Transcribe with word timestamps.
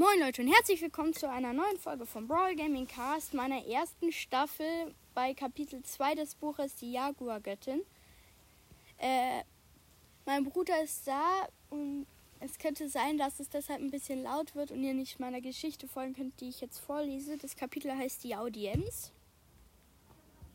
Moin 0.00 0.20
Leute 0.20 0.42
und 0.42 0.54
herzlich 0.54 0.80
willkommen 0.80 1.12
zu 1.12 1.28
einer 1.28 1.52
neuen 1.52 1.76
Folge 1.76 2.06
vom 2.06 2.28
Brawl 2.28 2.54
Gaming 2.54 2.86
Cast, 2.86 3.34
meiner 3.34 3.66
ersten 3.66 4.12
Staffel 4.12 4.94
bei 5.12 5.34
Kapitel 5.34 5.82
2 5.82 6.14
des 6.14 6.36
Buches 6.36 6.76
Die 6.76 6.92
Jaguar-Göttin. 6.92 7.82
Äh, 8.98 9.42
mein 10.24 10.44
Bruder 10.44 10.80
ist 10.84 11.08
da 11.08 11.48
und 11.70 12.06
es 12.38 12.60
könnte 12.60 12.88
sein, 12.88 13.18
dass 13.18 13.40
es 13.40 13.48
deshalb 13.48 13.80
ein 13.80 13.90
bisschen 13.90 14.22
laut 14.22 14.54
wird 14.54 14.70
und 14.70 14.84
ihr 14.84 14.94
nicht 14.94 15.18
meiner 15.18 15.40
Geschichte 15.40 15.88
folgen 15.88 16.14
könnt, 16.14 16.40
die 16.40 16.50
ich 16.50 16.60
jetzt 16.60 16.78
vorlese. 16.78 17.36
Das 17.36 17.56
Kapitel 17.56 17.90
heißt 17.90 18.22
Die 18.22 18.36
Audienz. 18.36 19.10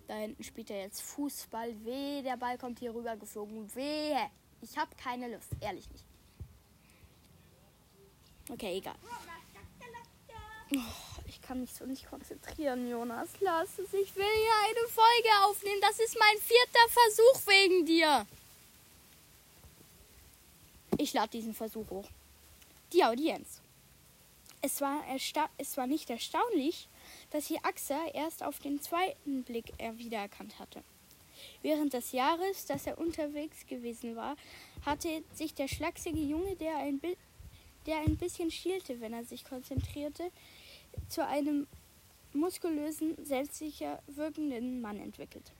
Da 0.07 0.15
hinten 0.15 0.43
spielt 0.45 0.69
er 0.69 0.83
jetzt 0.83 1.01
Fußball. 1.01 1.83
Weh, 1.83 2.21
der 2.21 2.37
Ball 2.37 2.57
kommt 2.57 2.79
hier 2.79 2.95
rüber 2.95 3.17
geflogen. 3.17 3.75
Wehe. 3.75 4.29
Ich 4.61 4.77
habe 4.77 4.95
keine 4.95 5.35
Lust, 5.35 5.51
ehrlich 5.59 5.91
nicht. 5.91 6.05
Okay, 8.49 8.77
egal. 8.77 8.95
Oh, 10.75 11.21
ich 11.27 11.41
kann 11.41 11.61
mich 11.61 11.73
so 11.73 11.85
nicht 11.85 12.09
konzentrieren, 12.09 12.89
Jonas. 12.89 13.29
Lass 13.39 13.69
es. 13.79 13.93
Ich 13.93 14.15
will 14.15 14.25
hier 14.25 14.69
eine 14.69 14.87
Folge 14.89 15.29
aufnehmen. 15.45 15.81
Das 15.81 15.99
ist 15.99 16.17
mein 16.17 16.37
vierter 16.37 16.89
Versuch 16.89 17.47
wegen 17.47 17.85
dir. 17.85 18.25
Ich 20.97 21.13
lade 21.13 21.29
diesen 21.29 21.53
Versuch 21.53 21.89
hoch. 21.89 22.07
Die 22.91 23.03
Audienz. 23.03 23.59
Es 24.61 24.79
war, 24.79 25.03
es 25.57 25.77
war 25.77 25.87
nicht 25.87 26.09
erstaunlich, 26.09 26.87
dass 27.31 27.47
sie 27.47 27.57
Axa 27.63 27.99
erst 28.13 28.43
auf 28.43 28.59
den 28.59 28.81
zweiten 28.81 29.43
Blick 29.43 29.73
er 29.77 29.97
wiedererkannt 29.97 30.57
hatte. 30.59 30.83
Während 31.61 31.93
des 31.93 32.11
Jahres, 32.11 32.65
dass 32.65 32.87
er 32.87 32.97
unterwegs 32.97 33.65
gewesen 33.67 34.15
war, 34.15 34.37
hatte 34.85 35.23
sich 35.33 35.53
der 35.53 35.67
schlachsige 35.67 36.19
Junge, 36.19 36.55
der 36.55 36.77
ein, 36.77 37.01
der 37.85 37.97
ein 37.99 38.15
bisschen 38.17 38.51
schielte, 38.51 39.01
wenn 39.01 39.13
er 39.13 39.25
sich 39.25 39.43
konzentrierte, 39.43 40.31
zu 41.09 41.25
einem 41.25 41.67
muskulösen, 42.33 43.15
selbstsicher 43.23 44.01
wirkenden 44.07 44.81
Mann 44.81 44.99
entwickelt. 44.99 45.51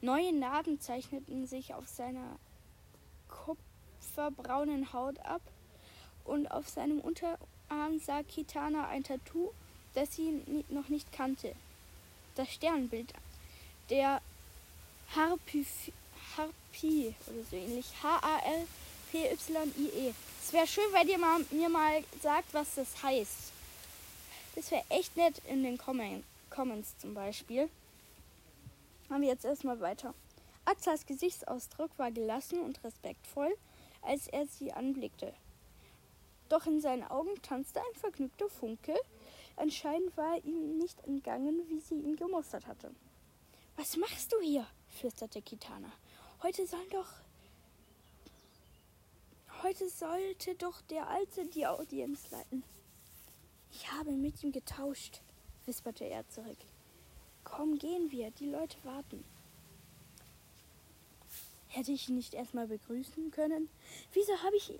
Neue 0.00 0.32
Narben 0.32 0.80
zeichneten 0.80 1.46
sich 1.46 1.74
auf 1.74 1.86
seiner 1.86 2.38
kupferbraunen 3.28 4.92
Haut 4.92 5.18
ab 5.20 5.42
und 6.24 6.50
auf 6.50 6.68
seinem 6.68 7.00
Unterarm 7.00 7.98
sah 8.04 8.22
Kitana 8.22 8.88
ein 8.88 9.04
Tattoo, 9.04 9.52
das 9.94 10.14
sie 10.14 10.42
noch 10.70 10.88
nicht 10.88 11.12
kannte. 11.12 11.54
Das 12.34 12.50
Sternbild 12.50 13.12
der 13.90 14.22
Harpy, 15.14 15.66
Harpy 16.36 17.14
oder 17.26 17.44
so 17.50 17.56
ähnlich. 17.56 17.86
H-A-R-P-Y-I-E. 18.02 18.64
Es 20.42 20.52
wäre 20.52 20.66
schön, 20.66 20.84
wenn 20.92 21.08
ihr 21.08 21.18
mal, 21.18 21.44
mir 21.50 21.68
mal 21.68 22.02
sagt, 22.22 22.54
was 22.54 22.76
das 22.76 23.02
heißt. 23.02 23.52
Das 24.60 24.72
wäre 24.72 24.84
echt 24.90 25.16
nett 25.16 25.40
in 25.48 25.62
den 25.62 25.78
Comments 25.78 26.98
zum 26.98 27.14
Beispiel. 27.14 27.70
Machen 29.08 29.22
wir 29.22 29.30
jetzt 29.30 29.46
erstmal 29.46 29.80
weiter. 29.80 30.12
Axas 30.66 31.06
Gesichtsausdruck 31.06 31.90
war 31.98 32.10
gelassen 32.10 32.60
und 32.60 32.84
respektvoll, 32.84 33.56
als 34.02 34.28
er 34.28 34.46
sie 34.46 34.70
anblickte. 34.70 35.32
Doch 36.50 36.66
in 36.66 36.82
seinen 36.82 37.04
Augen 37.04 37.40
tanzte 37.40 37.80
ein 37.80 37.98
vergnügter 37.98 38.50
Funke. 38.50 38.94
Anscheinend 39.56 40.14
war 40.18 40.36
ihm 40.44 40.76
nicht 40.76 41.02
entgangen, 41.06 41.66
wie 41.70 41.80
sie 41.80 41.94
ihn 41.94 42.16
gemustert 42.16 42.66
hatte. 42.66 42.90
Was 43.76 43.96
machst 43.96 44.30
du 44.30 44.40
hier? 44.42 44.66
flüsterte 44.90 45.40
Kitana. 45.40 45.90
Heute 46.42 46.66
soll 46.66 46.86
doch. 46.90 47.08
Heute 49.62 49.88
sollte 49.88 50.54
doch 50.56 50.82
der 50.82 51.08
Alte 51.08 51.46
die 51.46 51.66
Audienz 51.66 52.30
leiten. 52.30 52.62
Ich 53.72 53.90
habe 53.92 54.12
mit 54.12 54.42
ihm 54.42 54.52
getauscht, 54.52 55.20
wisperte 55.66 56.04
er 56.04 56.28
zurück. 56.28 56.58
Komm, 57.44 57.78
gehen 57.78 58.10
wir, 58.10 58.30
die 58.30 58.46
Leute 58.46 58.76
warten. 58.84 59.24
Hätte 61.68 61.92
ich 61.92 62.08
ihn 62.08 62.16
nicht 62.16 62.34
erstmal 62.34 62.66
begrüßen 62.66 63.30
können? 63.30 63.68
Wieso 64.12 64.32
habe 64.42 64.56
ich 64.56 64.72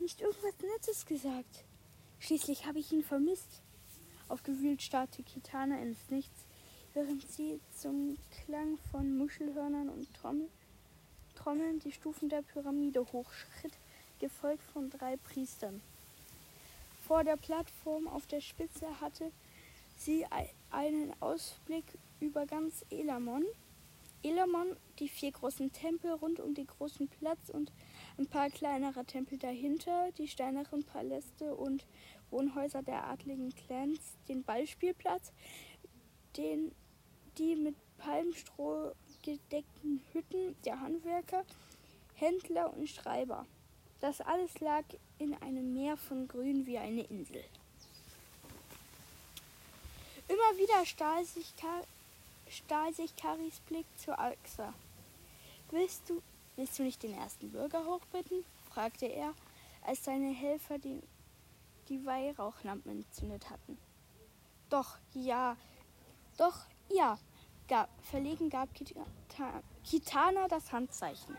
nicht 0.00 0.20
irgendwas 0.20 0.54
Nettes 0.60 1.06
gesagt? 1.06 1.64
Schließlich 2.18 2.66
habe 2.66 2.80
ich 2.80 2.92
ihn 2.92 3.04
vermisst. 3.04 3.62
Aufgewühlt 4.28 4.82
starrte 4.82 5.22
Kitana 5.22 5.80
ins 5.80 6.10
Nichts, 6.10 6.46
während 6.94 7.30
sie 7.30 7.60
zum 7.70 8.16
Klang 8.30 8.76
von 8.90 9.16
Muschelhörnern 9.16 9.88
und 9.88 10.12
Trommel, 10.14 10.48
Trommeln 11.36 11.78
die 11.78 11.92
Stufen 11.92 12.28
der 12.28 12.42
Pyramide 12.42 13.06
hochschritt, 13.12 13.74
gefolgt 14.18 14.64
von 14.72 14.90
drei 14.90 15.16
Priestern. 15.16 15.80
Vor 17.06 17.22
der 17.22 17.36
Plattform 17.36 18.08
auf 18.08 18.26
der 18.26 18.40
Spitze 18.40 19.00
hatte 19.00 19.30
sie 19.96 20.26
einen 20.72 21.14
Ausblick 21.20 21.84
über 22.18 22.46
ganz 22.46 22.84
Elamon. 22.90 23.44
Elamon, 24.24 24.76
die 24.98 25.08
vier 25.08 25.30
großen 25.30 25.72
Tempel 25.72 26.10
rund 26.14 26.40
um 26.40 26.54
den 26.54 26.66
großen 26.66 27.06
Platz 27.06 27.48
und 27.50 27.70
ein 28.18 28.26
paar 28.26 28.50
kleinere 28.50 29.04
Tempel 29.04 29.38
dahinter, 29.38 30.10
die 30.18 30.26
steineren 30.26 30.82
Paläste 30.82 31.54
und 31.54 31.86
Wohnhäuser 32.30 32.82
der 32.82 33.04
adligen 33.04 33.54
Clans, 33.54 34.16
den 34.28 34.42
Ballspielplatz, 34.42 35.32
den, 36.36 36.74
die 37.38 37.54
mit 37.54 37.76
Palmstroh 37.98 38.94
gedeckten 39.22 40.02
Hütten 40.12 40.56
der 40.64 40.80
Handwerker, 40.80 41.44
Händler 42.14 42.76
und 42.76 42.88
Schreiber. 42.88 43.46
Das 44.00 44.20
alles 44.20 44.60
lag 44.60 44.84
in 45.18 45.34
einem 45.42 45.72
Meer 45.72 45.96
von 45.96 46.28
Grün 46.28 46.66
wie 46.66 46.78
eine 46.78 47.02
Insel. 47.02 47.42
Immer 50.28 50.58
wieder 50.58 50.84
stahl 50.84 51.24
sich, 51.24 51.56
Kar 51.56 51.82
stahl 52.48 52.92
sich 52.92 53.14
Karis 53.16 53.60
Blick 53.60 53.86
zur 53.96 54.18
Axa. 54.18 54.74
Willst 55.70 56.08
du, 56.08 56.22
willst 56.56 56.78
du 56.78 56.82
nicht 56.82 57.02
den 57.02 57.14
ersten 57.14 57.50
Bürger 57.50 57.84
hochbitten? 57.84 58.44
fragte 58.70 59.06
er, 59.06 59.34
als 59.82 60.04
seine 60.04 60.32
Helfer 60.32 60.78
die, 60.78 61.00
die 61.88 62.04
Weihrauchlampen 62.04 62.90
entzündet 62.90 63.48
hatten. 63.50 63.78
Doch, 64.68 64.98
ja, 65.14 65.56
doch, 66.36 66.66
ja, 66.88 67.18
gab, 67.68 67.88
verlegen 68.04 68.50
gab 68.50 68.68
Kitana 69.84 70.48
das 70.48 70.72
Handzeichen. 70.72 71.36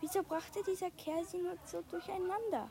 Wieso 0.00 0.22
brachte 0.22 0.62
dieser 0.62 0.90
Kerl 0.92 1.26
sie 1.26 1.38
nur 1.38 1.56
so 1.66 1.82
durcheinander? 1.90 2.70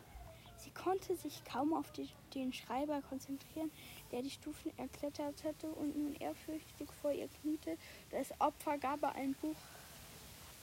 Sie 0.64 0.72
konnte 0.72 1.16
sich 1.16 1.44
kaum 1.44 1.74
auf 1.74 1.92
die, 1.92 2.10
den 2.34 2.54
Schreiber 2.54 3.02
konzentrieren, 3.02 3.72
der 4.12 4.22
die 4.22 4.30
Stufen 4.30 4.72
erklettert 4.78 5.44
hatte 5.44 5.68
und 5.68 5.96
nun 5.98 6.16
ehrfürchtig 6.16 6.90
vor 7.02 7.12
ihr 7.12 7.28
kniete. 7.42 7.78
Das 8.12 8.30
Opfer 8.40 8.78
gab 8.78 9.04
ein 9.04 9.34
Buch 9.42 9.56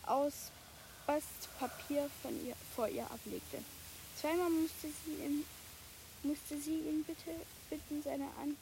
aus 0.07 0.51
Bastpapier 1.07 2.09
von 2.23 2.33
ihr, 2.47 2.55
vor 2.75 2.89
ihr 2.89 3.05
ablegte. 3.05 3.59
Zweimal 4.17 4.51
musste 4.51 4.89
sie, 5.05 5.25
ihn, 5.25 5.45
musste 6.23 6.59
sie 6.59 6.79
ihn 6.79 7.05
bitte 7.05 7.31
bitten, 7.69 8.03
seine 8.03 8.27
An, 8.41 8.57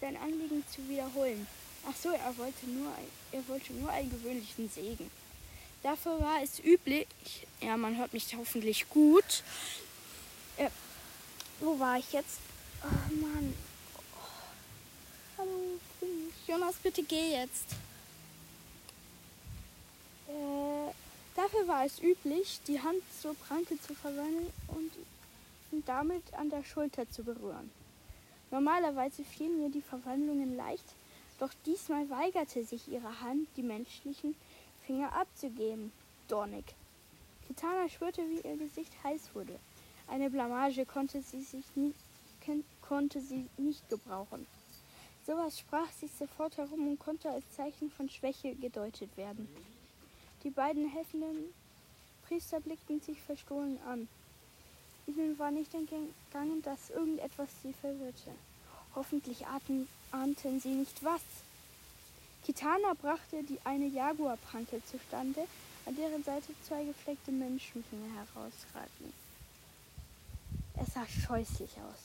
sein 0.00 0.16
Anliegen 0.16 0.64
zu 0.70 0.88
wiederholen. 0.88 1.46
Ach 1.88 1.96
so, 1.96 2.10
er 2.10 2.36
wollte 2.36 2.66
nur, 2.66 2.92
er 3.32 3.48
wollte 3.48 3.72
nur 3.72 3.90
einen 3.90 4.10
gewöhnlichen 4.10 4.68
Segen. 4.68 5.10
Dafür 5.82 6.20
war 6.20 6.42
es 6.42 6.58
üblich, 6.58 7.06
ja, 7.60 7.76
man 7.76 7.96
hört 7.96 8.12
mich 8.12 8.34
hoffentlich 8.36 8.88
gut. 8.88 9.42
Äh, 10.56 10.70
wo 11.60 11.78
war 11.78 11.98
ich 11.98 12.12
jetzt? 12.12 12.40
Oh 12.82 13.14
Mann. 13.14 13.54
Oh. 13.96 15.38
Hallo, 15.38 15.78
Jonas, 16.46 16.74
bitte 16.82 17.02
geh 17.02 17.32
jetzt. 17.32 17.72
Äh, 20.28 20.92
dafür 21.36 21.68
war 21.68 21.84
es 21.84 22.02
üblich, 22.02 22.60
die 22.66 22.80
Hand 22.80 23.02
zur 23.22 23.34
Pranke 23.34 23.80
zu 23.80 23.94
verwandeln 23.94 24.52
und 24.68 24.92
damit 25.86 26.22
an 26.34 26.50
der 26.50 26.64
Schulter 26.64 27.08
zu 27.10 27.22
berühren. 27.22 27.70
Normalerweise 28.50 29.22
fielen 29.24 29.60
mir 29.60 29.70
die 29.70 29.82
Verwandlungen 29.82 30.56
leicht, 30.56 30.84
doch 31.38 31.50
diesmal 31.66 32.08
weigerte 32.10 32.64
sich 32.64 32.88
ihre 32.88 33.20
Hand, 33.20 33.46
die 33.56 33.62
menschlichen 33.62 34.34
Finger 34.88 35.12
abzugeben. 35.12 35.92
Dornig. 36.28 36.64
Kitana 37.46 37.90
schwörte, 37.90 38.22
wie 38.22 38.40
ihr 38.40 38.56
Gesicht 38.56 38.90
heiß 39.04 39.34
wurde. 39.34 39.60
Eine 40.06 40.30
Blamage 40.30 40.86
konnte 40.86 41.20
sie, 41.20 41.42
sich 41.42 41.66
nie, 41.76 41.92
konnte 42.80 43.20
sie 43.20 43.50
nicht 43.58 43.86
gebrauchen. 43.90 44.46
Sowas 45.26 45.58
sprach 45.58 45.92
sich 45.92 46.10
sofort 46.18 46.56
herum 46.56 46.88
und 46.88 46.98
konnte 46.98 47.28
als 47.28 47.44
Zeichen 47.54 47.90
von 47.90 48.08
Schwäche 48.08 48.54
gedeutet 48.54 49.14
werden. 49.18 49.46
Die 50.42 50.48
beiden 50.48 50.88
helfenden 50.88 51.52
Priester 52.26 52.58
blickten 52.58 53.02
sich 53.02 53.20
verstohlen 53.20 53.78
an. 53.86 54.08
Ihnen 55.06 55.38
war 55.38 55.50
nicht 55.50 55.74
entgangen, 55.74 56.62
dass 56.62 56.88
irgendetwas 56.88 57.50
sie 57.62 57.74
verwirrte. 57.74 58.30
Hoffentlich 58.94 59.44
ahnten 59.46 60.60
sie 60.60 60.72
nicht 60.72 61.04
was. 61.04 61.20
Kitana 62.48 62.94
brachte 62.94 63.42
die 63.42 63.58
eine 63.64 63.88
Jaguarpranke 63.88 64.80
zustande, 64.90 65.46
an 65.84 65.94
deren 65.96 66.24
Seite 66.24 66.54
zwei 66.66 66.82
gefleckte 66.82 67.30
Menschenfinger 67.30 68.08
herausragten. 68.14 69.12
Es 70.80 70.94
sah 70.94 71.06
scheußlich 71.06 71.72
aus. 71.72 72.00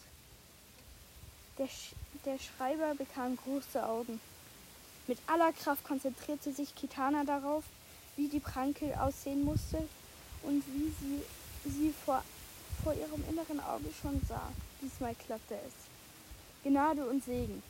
Der, 1.57 1.67
Sch 1.69 1.95
der 2.25 2.37
Schreiber 2.39 2.93
bekam 2.93 3.37
große 3.37 3.87
Augen. 3.87 4.19
Mit 5.07 5.17
aller 5.27 5.53
Kraft 5.53 5.85
konzentrierte 5.85 6.51
sich 6.51 6.75
Kitana 6.75 7.23
darauf, 7.23 7.63
wie 8.17 8.27
die 8.27 8.41
Pranke 8.41 9.01
aussehen 9.01 9.45
musste 9.45 9.87
und 10.41 10.61
wie 10.67 10.93
sie 10.99 11.71
sie 11.71 11.93
vor, 12.03 12.21
vor 12.83 12.93
ihrem 12.93 13.23
inneren 13.29 13.61
Auge 13.61 13.87
schon 14.01 14.21
sah. 14.27 14.51
Diesmal 14.81 15.15
klappte 15.15 15.55
es. 15.55 16.69
Gnade 16.69 17.05
und 17.05 17.23
Segen. 17.23 17.63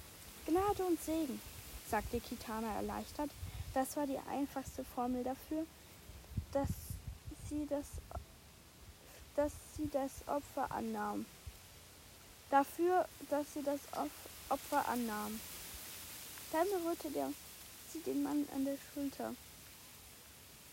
Gnade 0.48 0.84
und 0.86 1.00
Segen, 1.04 1.40
sagte 1.94 2.20
Kitana 2.20 2.74
erleichtert. 2.78 3.30
Das 3.76 3.96
war 3.96 4.08
die 4.08 4.18
einfachste 4.28 4.84
Formel 4.84 5.24
dafür, 5.24 5.64
dass 6.52 6.70
sie 7.48 7.68
das, 7.70 7.86
dass 9.36 9.52
sie 9.78 9.88
das 9.92 10.12
Opfer 10.26 10.72
annahm. 10.72 11.24
Dafür, 12.50 13.08
dass 13.30 13.54
sie 13.54 13.62
das 13.62 13.80
Opfer 14.50 14.90
annahm. 14.90 15.40
Dann 16.52 16.68
berührte 16.72 17.12
der, 17.12 17.30
sie 17.92 18.00
den 18.00 18.24
Mann 18.24 18.48
an 18.56 18.66
der 18.66 18.78
Schulter. 18.92 19.36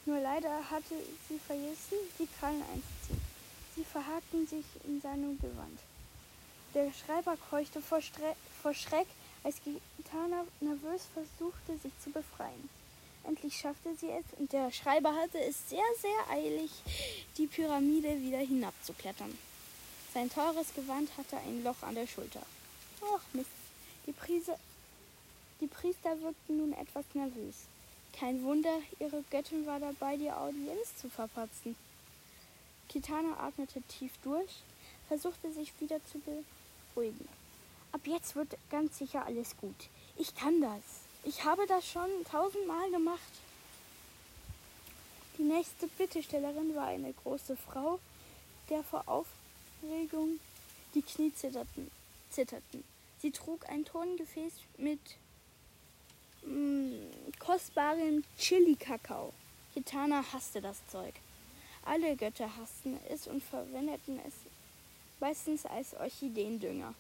Nur 0.06 0.20
leider 0.20 0.70
hatte 0.70 0.94
sie 1.28 1.38
vergessen, 1.38 1.98
die 2.18 2.28
Krallen 2.38 2.62
einzuziehen. 2.62 3.20
Sie 3.76 3.84
verhakten 3.84 4.46
sich 4.46 4.64
in 4.84 5.02
seinem 5.02 5.38
Gewand. 5.38 5.80
Der 6.72 6.90
Schreiber 6.94 7.36
keuchte 7.50 7.82
vor, 7.82 8.00
Stre 8.00 8.34
vor 8.62 8.72
Schreck, 8.72 9.06
als 9.42 9.60
Gitana 9.62 10.44
nervös 10.60 11.02
versuchte, 11.14 11.78
sich 11.78 11.92
zu 12.02 12.10
befreien. 12.10 12.68
Endlich 13.24 13.58
schaffte 13.58 13.94
sie 13.96 14.10
es 14.10 14.24
und 14.38 14.52
der 14.52 14.72
Schreiber 14.72 15.14
hatte 15.14 15.38
es 15.40 15.68
sehr, 15.68 15.84
sehr 15.98 16.30
eilig, 16.30 16.70
die 17.36 17.46
Pyramide 17.46 18.20
wieder 18.20 18.38
hinabzuklettern. 18.38 19.36
Sein 20.14 20.30
teures 20.30 20.74
Gewand 20.74 21.10
hatte 21.16 21.36
ein 21.36 21.62
Loch 21.62 21.82
an 21.82 21.94
der 21.94 22.06
Schulter. 22.06 22.42
Ach 23.02 23.22
Mist, 23.32 23.50
die, 24.06 24.12
Prise, 24.12 24.56
die 25.60 25.66
Priester 25.66 26.20
wirkten 26.20 26.56
nun 26.56 26.72
etwas 26.72 27.04
nervös. 27.14 27.54
Kein 28.12 28.42
Wunder, 28.42 28.80
ihre 28.98 29.22
Göttin 29.30 29.66
war 29.66 29.78
dabei, 29.78 30.16
die 30.16 30.30
Audienz 30.30 30.96
zu 31.00 31.08
verpatzen. 31.08 31.76
Kitana 32.88 33.38
atmete 33.38 33.80
tief 33.82 34.12
durch, 34.24 34.62
versuchte 35.06 35.52
sich 35.52 35.72
wieder 35.80 36.00
zu 36.06 36.20
beruhigen. 36.20 37.28
Ab 37.92 38.02
jetzt 38.04 38.36
wird 38.36 38.56
ganz 38.70 38.98
sicher 38.98 39.26
alles 39.26 39.56
gut. 39.56 39.88
Ich 40.16 40.34
kann 40.34 40.60
das. 40.60 40.82
Ich 41.24 41.44
habe 41.44 41.66
das 41.66 41.86
schon 41.86 42.08
tausendmal 42.30 42.90
gemacht. 42.90 43.20
Die 45.38 45.42
nächste 45.42 45.86
Bittestellerin 45.88 46.74
war 46.74 46.86
eine 46.86 47.12
große 47.12 47.56
Frau, 47.56 47.98
der 48.68 48.82
vor 48.84 49.04
Aufregung 49.06 50.38
die 50.94 51.02
Knie 51.02 51.32
zitterten. 51.34 51.90
zitterten. 52.30 52.84
Sie 53.20 53.32
trug 53.32 53.68
ein 53.68 53.84
Tongefäß 53.84 54.52
mit 54.78 55.00
mm, 56.42 56.92
kostbarem 57.38 58.24
Chili-Kakao. 58.38 59.32
Kitana 59.74 60.24
hasste 60.32 60.60
das 60.60 60.78
Zeug. 60.88 61.14
Alle 61.84 62.16
Götter 62.16 62.56
hassten 62.56 62.98
es 63.08 63.26
und 63.26 63.42
verwendeten 63.42 64.20
es 64.26 64.34
meistens 65.18 65.66
als 65.66 65.94
Orchideendünger 65.94 66.94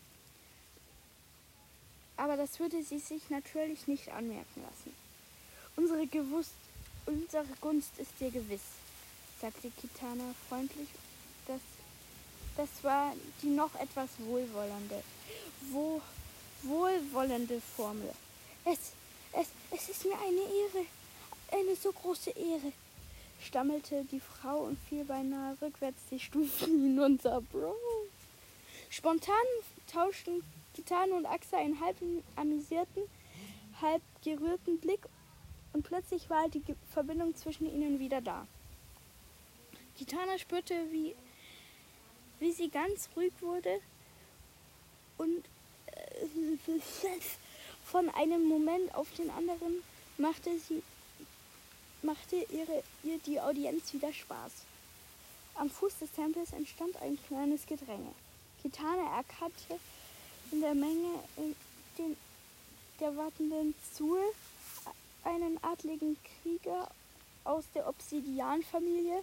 aber 2.20 2.36
das 2.36 2.60
würde 2.60 2.82
sie 2.82 2.98
sich 2.98 3.30
natürlich 3.30 3.86
nicht 3.86 4.10
anmerken 4.10 4.62
lassen. 4.62 4.94
Unsere, 5.76 6.06
Gewusst, 6.06 6.52
unsere 7.06 7.46
Gunst 7.62 7.92
ist 7.96 8.12
dir 8.20 8.30
gewiss, 8.30 8.60
sagte 9.40 9.70
Kitana 9.70 10.34
freundlich. 10.48 10.88
Das, 11.46 11.60
das 12.58 12.84
war 12.84 13.14
die 13.42 13.48
noch 13.48 13.74
etwas 13.76 14.10
wohlwollende, 14.18 15.02
wo, 15.70 16.02
wohlwollende 16.62 17.62
Formel. 17.74 18.12
Es, 18.66 18.92
es, 19.32 19.46
es 19.70 19.88
ist 19.88 20.04
mir 20.04 20.18
eine 20.18 20.42
Ehre, 20.42 20.86
eine 21.52 21.74
so 21.74 21.90
große 21.90 22.30
Ehre, 22.30 22.72
stammelte 23.42 24.04
die 24.12 24.20
Frau 24.20 24.58
und 24.64 24.78
fiel 24.90 25.04
beinahe 25.04 25.56
rückwärts 25.62 26.02
die 26.10 26.20
Stufen 26.20 26.68
hinunter. 26.82 27.40
Bro. 27.40 27.74
Spontan 28.90 29.34
tauschten 29.90 30.42
Titan 30.74 31.12
und 31.12 31.26
Axa 31.26 31.58
einen 31.58 31.80
halb 31.80 31.96
amüsierten, 32.36 33.02
halb 33.80 34.02
gerührten 34.22 34.78
Blick 34.78 35.00
und 35.72 35.82
plötzlich 35.82 36.28
war 36.30 36.48
die 36.48 36.62
Verbindung 36.92 37.34
zwischen 37.36 37.66
ihnen 37.66 37.98
wieder 37.98 38.20
da. 38.20 38.46
Kitana 39.96 40.38
spürte, 40.38 40.74
wie, 40.90 41.14
wie 42.38 42.52
sie 42.52 42.68
ganz 42.68 43.08
ruhig 43.16 43.32
wurde 43.40 43.80
und 45.18 45.44
äh, 45.86 46.80
von 47.84 48.08
einem 48.10 48.44
Moment 48.44 48.94
auf 48.94 49.12
den 49.14 49.30
anderen 49.30 49.82
machte 50.16 50.58
sie 50.58 50.82
machte 52.02 52.36
ihre, 52.36 52.82
ihr 53.02 53.18
die 53.18 53.40
Audienz 53.40 53.92
wieder 53.92 54.12
Spaß. 54.12 54.52
Am 55.54 55.68
Fuß 55.68 55.98
des 55.98 56.10
Tempels 56.12 56.52
entstand 56.52 56.96
ein 57.02 57.18
kleines 57.26 57.66
Gedränge. 57.66 58.14
Kitana 58.62 59.16
erkannte 59.18 59.78
in 60.52 60.60
der 60.60 60.74
Menge 60.74 61.22
in 61.36 61.56
den, 61.98 62.16
der 62.98 63.16
wartenden 63.16 63.74
Zul 63.94 64.20
einen 65.24 65.62
adligen 65.62 66.16
Krieger 66.42 66.88
aus 67.44 67.64
der 67.74 67.88
Obsidian-Familie. 67.88 69.22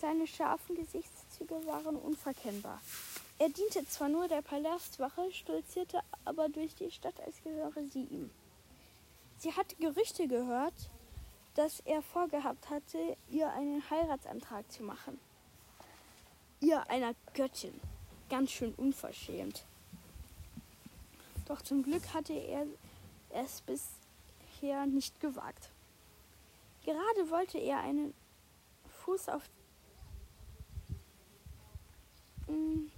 Seine 0.00 0.26
scharfen 0.26 0.76
Gesichtszüge 0.76 1.54
waren 1.66 1.96
unverkennbar. 1.96 2.80
Er 3.38 3.48
diente 3.48 3.86
zwar 3.88 4.08
nur 4.08 4.28
der 4.28 4.42
Palastwache, 4.42 5.32
stolzierte 5.32 6.00
aber 6.24 6.48
durch 6.48 6.74
die 6.74 6.90
Stadt, 6.90 7.18
als 7.20 7.42
gehöre 7.42 7.82
sie 7.92 8.04
ihm. 8.04 8.30
Sie 9.38 9.52
hatte 9.52 9.76
Gerüchte 9.76 10.28
gehört, 10.28 10.74
dass 11.54 11.80
er 11.80 12.02
vorgehabt 12.02 12.68
hatte, 12.68 13.16
ihr 13.30 13.50
einen 13.52 13.88
Heiratsantrag 13.88 14.70
zu 14.70 14.82
machen. 14.82 15.18
Ihr 16.60 16.88
einer 16.90 17.14
Göttin. 17.34 17.78
Ganz 18.28 18.50
schön 18.50 18.74
unverschämt. 18.74 19.64
Doch 21.46 21.62
zum 21.62 21.82
Glück 21.82 22.12
hatte 22.12 22.32
er 22.32 22.66
es 23.30 23.62
bisher 23.62 24.86
nicht 24.86 25.20
gewagt. 25.20 25.70
Gerade 26.84 27.30
wollte 27.30 27.58
er 27.58 27.80
einen 27.80 28.14
Fuß 29.04 29.28
auf 29.28 29.42
hm. 32.46 32.90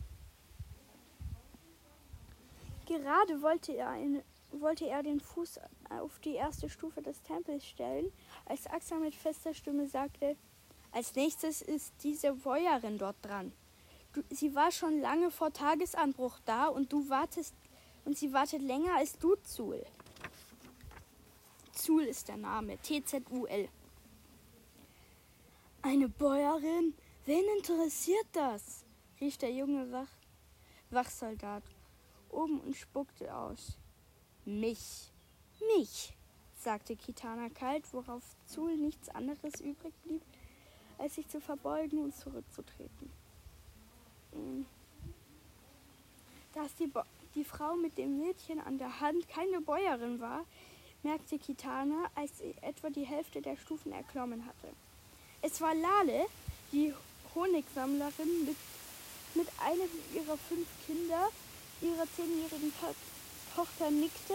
Gerade 2.86 3.42
wollte 3.42 3.72
er, 3.72 3.90
eine, 3.90 4.22
wollte 4.50 4.86
er 4.86 5.02
den 5.02 5.20
Fuß 5.20 5.60
auf 5.90 6.18
die 6.20 6.34
erste 6.34 6.70
Stufe 6.70 7.02
des 7.02 7.20
Tempels 7.22 7.66
stellen, 7.66 8.10
als 8.46 8.66
Axa 8.66 8.96
mit 8.96 9.14
fester 9.14 9.52
Stimme 9.52 9.86
sagte, 9.86 10.36
als 10.92 11.14
nächstes 11.14 11.60
ist 11.60 11.92
diese 12.02 12.32
Bäuerin 12.32 12.96
dort 12.96 13.16
dran. 13.22 13.52
Du, 14.14 14.22
sie 14.30 14.54
war 14.54 14.70
schon 14.70 15.00
lange 15.02 15.30
vor 15.30 15.52
Tagesanbruch 15.52 16.38
da 16.46 16.68
und 16.68 16.90
du 16.90 17.10
wartest 17.10 17.54
und 18.08 18.16
sie 18.16 18.32
wartet 18.32 18.62
länger 18.62 18.96
als 18.96 19.18
du, 19.18 19.36
Zul. 19.42 19.84
Zul 21.72 22.04
ist 22.04 22.28
der 22.28 22.38
Name. 22.38 22.78
T-Z-U-L. 22.78 23.68
Eine 25.82 26.08
Bäuerin? 26.08 26.94
Wen 27.26 27.44
interessiert 27.58 28.26
das? 28.32 28.86
rief 29.20 29.36
der 29.36 29.52
junge 29.52 29.92
Wach 29.92 30.08
Wachsoldat 30.88 31.64
oben 32.30 32.60
und 32.60 32.74
spuckte 32.74 33.34
aus. 33.36 33.76
Mich. 34.46 35.12
Mich, 35.76 36.16
sagte 36.54 36.96
Kitana 36.96 37.50
kalt, 37.50 37.92
worauf 37.92 38.24
Zul 38.46 38.78
nichts 38.78 39.10
anderes 39.10 39.60
übrig 39.60 39.92
blieb, 40.04 40.22
als 40.96 41.16
sich 41.16 41.28
zu 41.28 41.42
verbeugen 41.42 42.04
und 42.04 42.16
zurückzutreten. 42.16 43.12
Hm. 44.32 44.64
Dass 46.54 46.74
die, 46.74 46.86
Bo 46.86 47.02
die 47.34 47.44
Frau 47.44 47.76
mit 47.76 47.98
dem 47.98 48.18
Mädchen 48.18 48.60
an 48.60 48.78
der 48.78 49.00
Hand 49.00 49.28
keine 49.28 49.60
Bäuerin 49.60 50.20
war, 50.20 50.44
merkte 51.02 51.38
Kitana, 51.38 52.10
als 52.14 52.38
sie 52.38 52.54
etwa 52.62 52.90
die 52.90 53.04
Hälfte 53.04 53.40
der 53.40 53.56
Stufen 53.56 53.92
erklommen 53.92 54.44
hatte. 54.46 54.68
Es 55.42 55.60
war 55.60 55.74
Lale, 55.74 56.26
die 56.72 56.92
Honigsammlerin, 57.34 58.46
mit, 58.46 58.56
mit 59.34 59.48
einem 59.64 59.88
ihrer 60.14 60.36
fünf 60.36 60.66
Kinder, 60.86 61.28
ihrer 61.80 62.06
zehnjährigen 62.16 62.72
to 62.80 62.94
Tochter 63.54 63.90
nickte, 63.90 64.34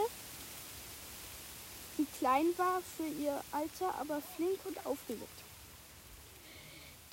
die 1.97 2.05
klein 2.17 2.47
war 2.57 2.81
für 2.81 3.05
ihr 3.05 3.41
Alter, 3.51 3.93
aber 3.99 4.21
flink 4.35 4.59
und 4.65 4.85
aufgelegt. 4.85 5.43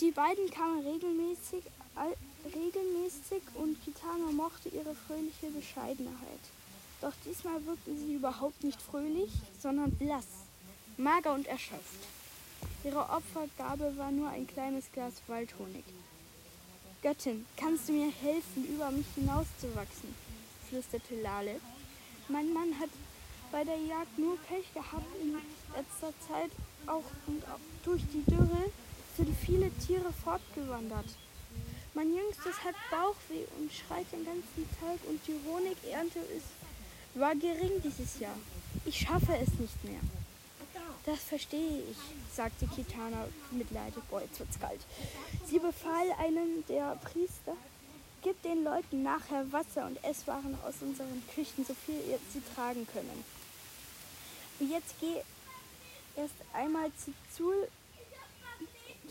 Die 0.00 0.10
beiden 0.10 0.50
kamen 0.50 0.87
regelmäßig 0.87 1.62
regelmäßig 2.44 3.42
und 3.54 3.82
Kitana 3.85 4.32
mochte 4.32 4.68
ihre 4.68 4.94
fröhliche 4.94 5.50
Bescheidenheit. 5.50 6.40
Doch 7.00 7.12
diesmal 7.25 7.64
wirkte 7.66 7.97
sie 7.97 8.14
überhaupt 8.14 8.62
nicht 8.62 8.80
fröhlich, 8.80 9.30
sondern 9.61 9.92
blass, 9.92 10.26
mager 10.97 11.35
und 11.35 11.47
erschöpft. 11.47 12.06
Ihre 12.85 13.09
Opfergabe 13.09 13.97
war 13.97 14.11
nur 14.11 14.28
ein 14.28 14.47
kleines 14.47 14.90
Glas 14.92 15.14
Waldhonig. 15.26 15.85
Göttin, 17.02 17.47
kannst 17.56 17.88
du 17.88 17.92
mir 17.92 18.11
helfen, 18.11 18.66
über 18.68 18.90
mich 18.90 19.06
hinauszuwachsen? 19.14 20.14
flüsterte 20.68 21.20
Lale. 21.20 21.61
Mein 22.28 22.52
Mann 22.52 22.78
hat 22.78 22.90
bei 23.50 23.64
der 23.64 23.78
Jagd 23.78 24.18
nur 24.18 24.37
Pech 24.49 24.73
gehabt 24.73 25.06
in 25.20 25.32
letzter 25.75 26.12
Zeit 26.28 26.50
auch 26.87 27.04
und 27.26 27.42
auch 27.44 27.59
durch 27.85 28.02
die 28.12 28.23
Dürre 28.30 28.70
sind 29.16 29.37
viele 29.37 29.70
Tiere 29.78 30.12
fortgewandert. 30.25 31.06
Mein 31.94 32.14
Jüngstes 32.14 32.62
hat 32.64 32.75
Bauchweh 32.90 33.44
und 33.59 33.73
schreit 33.73 34.06
den 34.12 34.25
ganzen 34.25 34.68
Tag 34.78 34.99
und 35.09 35.20
die 35.26 35.37
Honigernte 35.47 36.20
ist, 36.20 36.47
war 37.14 37.35
gering 37.35 37.82
dieses 37.82 38.20
Jahr. 38.20 38.37
Ich 38.85 39.00
schaffe 39.00 39.37
es 39.37 39.52
nicht 39.59 39.85
mehr. 39.85 40.00
Das 41.04 41.18
verstehe 41.18 41.82
ich, 41.90 41.97
sagte 42.35 42.66
Kitana 42.68 43.26
mitleidig. 43.50 44.02
Boah, 44.09 44.20
jetzt 44.20 44.38
wird's 44.38 44.61
kalt. 44.61 44.80
Sie 45.47 45.59
befahl 45.59 46.12
einem 46.18 46.64
der 46.68 46.97
Priester, 46.97 47.56
gib 48.23 48.40
den 48.42 48.62
Leuten 48.62 49.02
nachher 49.02 49.50
Wasser 49.50 49.87
und 49.87 50.02
Esswaren 50.04 50.56
aus 50.64 50.75
unseren 50.82 51.23
Küchen, 51.35 51.64
so 51.64 51.75
viel 51.87 52.00
sie 52.32 52.42
tragen 52.54 52.87
können. 52.92 53.25
Und 54.61 54.70
jetzt 54.70 54.94
geh 55.00 55.16
erst 56.16 56.35
einmal 56.52 56.92
zu 56.97 57.12
Zul, 57.35 57.68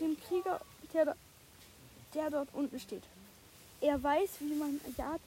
dem 0.00 0.16
Krieger, 0.28 0.60
der, 0.94 1.16
der 2.14 2.30
dort 2.30 2.48
unten 2.52 2.78
steht. 2.80 3.02
Er 3.80 4.02
weiß, 4.02 4.30
wie 4.40 4.54
man 4.54 4.80
jagt 4.96 5.20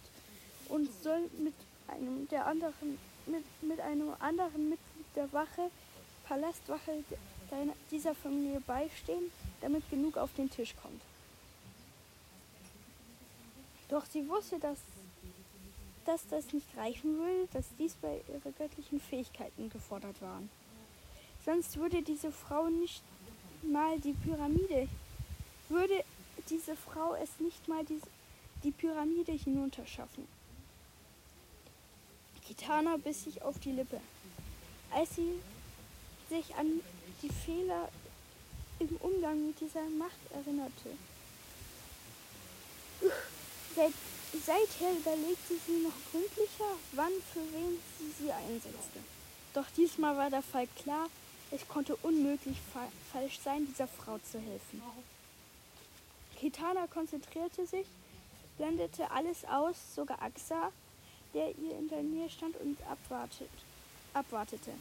und 0.69 0.89
soll 1.03 1.29
mit 1.39 1.53
einem 1.87 2.27
der 2.29 2.45
anderen 2.45 2.97
mit, 3.25 3.43
mit 3.61 3.79
einem 3.79 4.11
anderen 4.19 4.69
Mitglied 4.69 5.05
der 5.15 5.31
Wache, 5.31 5.69
Palastwache 6.27 7.03
deiner, 7.49 7.73
dieser 7.91 8.15
Familie 8.15 8.59
beistehen, 8.61 9.31
damit 9.61 9.89
genug 9.89 10.17
auf 10.17 10.33
den 10.35 10.49
Tisch 10.49 10.73
kommt. 10.81 11.01
Doch 13.89 14.05
sie 14.05 14.27
wusste, 14.27 14.59
dass, 14.59 14.79
dass 16.05 16.27
das 16.27 16.51
nicht 16.53 16.67
reichen 16.75 17.17
würde, 17.17 17.47
dass 17.53 17.65
dies 17.77 17.93
bei 18.01 18.21
ihren 18.27 18.55
göttlichen 18.55 18.99
Fähigkeiten 18.99 19.69
gefordert 19.69 20.21
waren. 20.21 20.49
Sonst 21.45 21.77
würde 21.77 22.01
diese 22.01 22.31
Frau 22.31 22.69
nicht 22.69 23.03
mal 23.61 23.99
die 23.99 24.13
Pyramide, 24.13 24.87
würde 25.69 26.03
diese 26.49 26.75
Frau 26.75 27.15
es 27.15 27.29
nicht 27.39 27.67
mal 27.67 27.83
die, 27.85 27.99
die 28.63 28.71
Pyramide 28.71 29.31
hinunterschaffen. 29.31 30.27
Kitana 32.45 32.97
biss 32.97 33.23
sich 33.23 33.41
auf 33.41 33.57
die 33.59 33.71
Lippe, 33.71 34.01
als 34.91 35.15
sie 35.15 35.39
sich 36.29 36.53
an 36.55 36.81
die 37.21 37.29
Fehler 37.29 37.89
im 38.79 38.95
Umgang 38.97 39.47
mit 39.47 39.59
dieser 39.59 39.83
Macht 39.97 40.19
erinnerte. 40.31 40.89
Seit, 43.75 43.93
seither 44.45 44.91
überlegte 44.91 45.55
sie 45.65 45.83
noch 45.83 46.11
gründlicher, 46.11 46.77
wann 46.93 47.11
für 47.31 47.39
wen 47.53 47.79
sie 47.97 48.23
sie 48.23 48.31
einsetzte. 48.31 48.99
Doch 49.53 49.65
diesmal 49.77 50.17
war 50.17 50.29
der 50.29 50.41
Fall 50.41 50.67
klar, 50.81 51.07
es 51.51 51.67
konnte 51.67 51.95
unmöglich 51.97 52.57
fa 52.73 52.87
falsch 53.11 53.39
sein, 53.39 53.67
dieser 53.67 53.87
Frau 53.87 54.17
zu 54.19 54.39
helfen. 54.39 54.81
Kitana 56.43 56.87
konzentrierte 56.87 57.65
sich, 57.65 57.87
blendete 58.57 59.09
alles 59.11 59.45
aus, 59.45 59.77
sogar 59.95 60.21
Axa, 60.21 60.73
der 61.33 61.57
ihr 61.57 61.79
in 61.79 61.87
der 61.87 62.03
Nähe 62.03 62.29
stand 62.29 62.57
und 62.57 62.77
abwartet, 62.81 63.49
abwartete, 64.13 64.71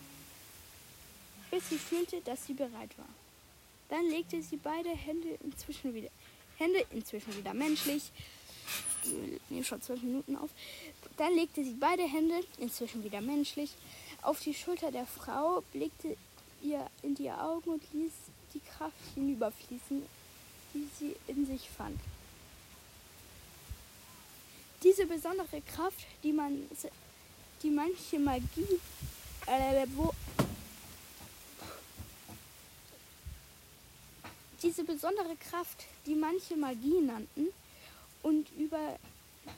bis 1.53 1.69
sie 1.69 1.79
fühlte, 1.79 2.21
dass 2.23 2.47
sie 2.47 2.55
bereit 2.55 2.99
war. 2.99 3.09
Dann 3.91 4.05
legte 4.11 4.43
sie 4.43 4.57
beide 4.57 4.89
Hände 4.89 5.39
inzwischen 5.45 5.95
wieder, 5.95 6.09
Hände 6.59 6.85
inzwischen 6.91 7.37
wieder 7.37 7.55
menschlich, 7.55 8.11
wir 9.49 9.63
schon 9.63 9.83
zwölf 9.83 10.03
Minuten 10.03 10.35
auf. 10.35 10.51
Dann 11.17 11.33
legte 11.37 11.63
sie 11.63 11.77
beide 11.79 12.03
Hände, 12.03 12.41
inzwischen 12.59 13.05
wieder 13.05 13.21
menschlich, 13.21 13.71
auf 14.23 14.41
die 14.41 14.55
Schulter 14.55 14.91
der 14.91 15.07
Frau, 15.07 15.63
blickte 15.73 16.17
ihr 16.61 16.85
in 17.03 17.15
die 17.15 17.31
Augen 17.31 17.71
und 17.71 17.83
ließ 17.93 18.13
die 18.53 18.61
Kraft 18.61 18.97
hinüberfließen, 19.15 20.03
die 20.75 20.89
sie 20.99 21.17
in 21.27 21.47
sich 21.47 21.69
fand. 21.71 21.99
Diese 24.83 25.07
besondere 25.07 25.61
Kraft, 25.75 26.07
die 26.23 26.33
man, 26.33 26.69
die 27.63 27.71
manche 27.71 28.19
Magie, 28.19 28.81
äh, 29.47 29.87
wo, 29.95 30.13
diese 34.63 34.85
besondere 34.85 35.37
Kraft, 35.37 35.85
die 36.07 36.15
manche 36.15 36.57
Magie 36.57 37.01
nannten 37.01 37.49
und 38.23 38.49
über 38.59 38.99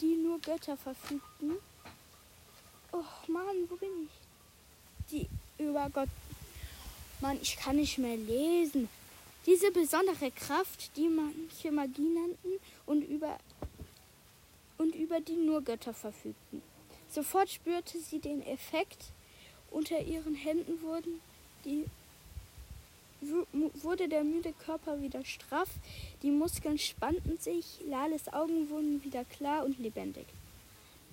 die 0.00 0.16
nur 0.16 0.38
Götter 0.40 0.76
verfügten. 0.76 1.56
Oh 2.92 3.04
Mann, 3.28 3.68
wo 3.68 3.76
bin 3.76 3.90
ich? 4.06 5.10
Die 5.10 5.28
über 5.62 5.88
Gott. 5.90 6.08
Mann, 7.20 7.38
ich 7.40 7.56
kann 7.56 7.76
nicht 7.76 7.98
mehr 7.98 8.16
lesen. 8.16 8.88
Diese 9.46 9.70
besondere 9.70 10.30
Kraft, 10.30 10.96
die 10.96 11.08
manche 11.08 11.70
Magie 11.70 12.08
nannten 12.08 12.60
und 12.86 13.02
über 13.02 13.38
und 14.78 14.94
über 14.94 15.20
die 15.20 15.36
nur 15.36 15.62
Götter 15.62 15.94
verfügten. 15.94 16.62
Sofort 17.08 17.50
spürte 17.50 17.98
sie 17.98 18.18
den 18.18 18.44
Effekt. 18.46 19.04
Unter 19.70 20.00
ihren 20.00 20.34
Händen 20.34 20.80
wurden 20.82 21.20
die, 21.64 21.84
wurde 23.74 24.08
der 24.08 24.24
müde 24.24 24.52
Körper 24.52 25.00
wieder 25.00 25.24
straff, 25.24 25.68
die 26.22 26.30
Muskeln 26.30 26.78
spannten 26.78 27.38
sich, 27.38 27.80
Lales 27.86 28.32
Augen 28.32 28.68
wurden 28.70 29.02
wieder 29.02 29.24
klar 29.24 29.64
und 29.64 29.78
lebendig. 29.78 30.26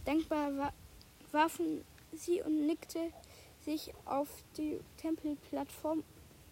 Dankbar 0.05 0.73
warfen 1.31 1.83
sie 2.13 2.41
und 2.41 2.67
nickte 2.67 3.11
sich 3.65 3.93
auf 4.05 4.27
die 4.57 4.79
Tempelplattform, 4.97 6.03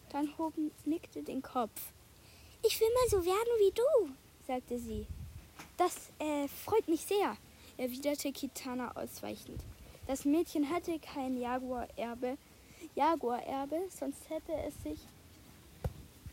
dann 0.10 0.38
hoben, 0.38 0.72
nickte 0.86 1.24
den 1.24 1.42
Kopf. 1.42 1.92
Ich 2.66 2.80
will 2.80 2.88
mal 2.94 3.10
so 3.10 3.26
werden 3.26 3.54
wie 3.60 3.72
du, 3.72 4.14
sagte 4.48 4.78
sie. 4.80 5.06
Das 5.78 6.10
äh, 6.20 6.48
freut 6.48 6.88
mich 6.88 7.02
sehr, 7.02 7.38
erwiderte 7.78 8.32
Kitana 8.32 8.96
ausweichend. 8.96 9.62
Das 10.08 10.26
Mädchen 10.26 10.70
hatte 10.70 11.00
kein 11.00 11.40
Jaguar-Erbe, 11.40 12.38
Jaguar-Erbe, 12.96 13.88
sonst 13.90 14.30
hätte 14.30 14.54
es 14.68 14.84
sich 14.84 15.00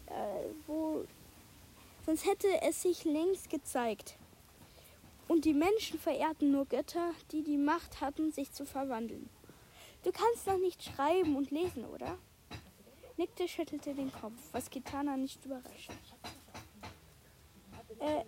äh, 0.06 0.48
wo, 0.66 1.04
sonst 2.04 2.26
hätte 2.26 2.48
es 2.62 2.82
sich 2.82 3.04
längst 3.04 3.50
gezeigt. 3.50 4.16
Und 5.28 5.44
die 5.44 5.54
Menschen 5.54 5.98
verehrten 5.98 6.52
nur 6.52 6.66
Götter, 6.66 7.12
die 7.32 7.42
die 7.42 7.56
Macht 7.56 8.00
hatten, 8.00 8.30
sich 8.30 8.52
zu 8.52 8.64
verwandeln. 8.64 9.28
Du 10.04 10.12
kannst 10.12 10.46
doch 10.46 10.58
nicht 10.58 10.84
schreiben 10.84 11.36
und 11.36 11.50
lesen, 11.50 11.84
oder? 11.84 12.16
Nickte 13.16 13.48
schüttelte 13.48 13.94
den 13.94 14.12
Kopf, 14.12 14.38
was 14.52 14.68
Kitana 14.68 15.16
nicht 15.16 15.44
überrascht. 15.44 15.90
Äh, 17.98 18.24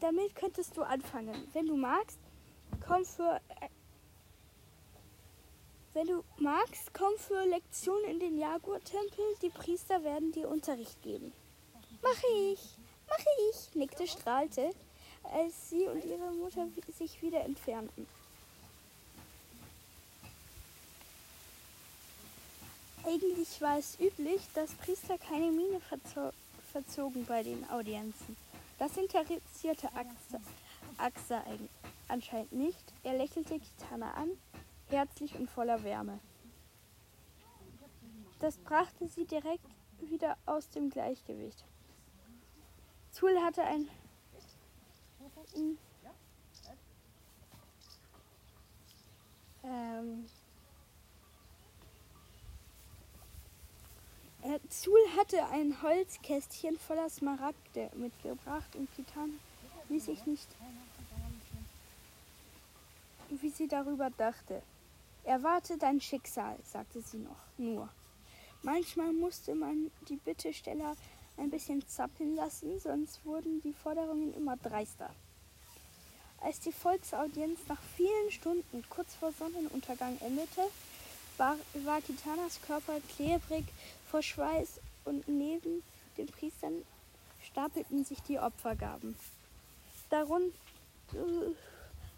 damit 0.00 0.34
könntest 0.34 0.76
du 0.76 0.82
anfangen. 0.82 1.48
Wenn 1.52 1.66
du 1.66 1.76
magst, 1.76 2.18
komm 2.84 3.04
für 3.04 3.40
äh, 3.60 3.68
wenn 5.94 6.06
du 6.06 6.24
magst, 6.38 6.94
komm 6.94 7.12
für 7.18 7.44
Lektionen 7.44 8.04
in 8.06 8.18
den 8.18 8.38
Jaguar-Tempel. 8.38 9.24
Die 9.42 9.50
Priester 9.50 10.02
werden 10.02 10.32
dir 10.32 10.48
Unterricht 10.48 11.02
geben. 11.02 11.32
Mache 12.02 12.26
ich, 12.50 12.78
mache 13.08 13.28
ich, 13.50 13.74
nickte 13.74 14.06
strahlte, 14.06 14.70
als 15.22 15.68
sie 15.68 15.86
und 15.86 16.02
ihre 16.04 16.32
Mutter 16.32 16.66
sich 16.88 17.20
wieder 17.20 17.42
entfernten. 17.42 18.06
Eigentlich 23.04 23.60
war 23.60 23.78
es 23.78 23.98
üblich, 23.98 24.40
dass 24.54 24.72
Priester 24.74 25.18
keine 25.18 25.50
Miene 25.50 25.80
verzo 25.80 26.30
verzogen 26.72 27.26
bei 27.26 27.42
den 27.42 27.68
Audienzen. 27.68 28.36
Das 28.78 28.96
interessierte 28.96 29.88
Axa 30.96 31.44
anscheinend 32.08 32.52
nicht. 32.52 32.92
Er 33.02 33.14
lächelte 33.18 33.58
Kitana 33.58 34.12
an, 34.12 34.30
herzlich 34.88 35.34
und 35.34 35.50
voller 35.50 35.82
Wärme. 35.82 36.18
Das 38.40 38.56
brachte 38.56 39.06
sie 39.08 39.24
direkt 39.24 39.66
wieder 40.00 40.36
aus 40.46 40.68
dem 40.70 40.88
Gleichgewicht. 40.88 41.64
Zul 43.10 43.38
hatte 43.42 43.62
ein 43.62 43.88
ähm, 49.64 50.26
Zul 54.72 54.98
hatte 55.18 55.44
ein 55.48 55.82
Holzkästchen 55.82 56.78
voller 56.78 57.10
Smaragde 57.10 57.90
mitgebracht 57.94 58.74
und 58.74 58.88
Titan 58.96 59.38
ließ 59.90 60.06
sich 60.06 60.24
nicht, 60.24 60.48
wie 63.28 63.50
sie 63.50 63.68
darüber 63.68 64.08
dachte. 64.08 64.62
Erwarte 65.24 65.76
dein 65.76 66.00
Schicksal, 66.00 66.56
sagte 66.64 67.02
sie 67.02 67.18
noch, 67.18 67.36
nur. 67.58 67.90
Manchmal 68.62 69.12
musste 69.12 69.54
man 69.54 69.90
die 70.08 70.16
Bittesteller 70.16 70.96
ein 71.36 71.50
bisschen 71.50 71.86
zappeln 71.86 72.34
lassen, 72.34 72.80
sonst 72.80 73.26
wurden 73.26 73.60
die 73.60 73.74
Forderungen 73.74 74.32
immer 74.34 74.56
dreister. 74.56 75.10
Als 76.40 76.60
die 76.60 76.72
Volksaudienz 76.72 77.60
nach 77.68 77.82
vielen 77.94 78.30
Stunden 78.30 78.82
kurz 78.88 79.14
vor 79.16 79.32
Sonnenuntergang 79.32 80.18
endete, 80.22 80.62
war, 81.38 81.56
war 81.84 82.00
Kitanas 82.00 82.60
Körper 82.66 83.00
klebrig 83.16 83.64
vor 84.10 84.22
Schweiß 84.22 84.80
und 85.04 85.26
neben 85.28 85.82
den 86.16 86.26
Priestern 86.26 86.82
stapelten 87.44 88.04
sich 88.04 88.22
die 88.22 88.38
Opfergaben. 88.38 89.16
Darunter, 90.10 90.54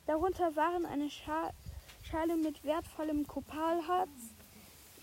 darunter 0.06 0.54
waren 0.56 0.84
eine 0.86 1.10
Schale 1.10 2.36
mit 2.36 2.64
wertvollem 2.64 3.26
Kopalharz, 3.26 4.10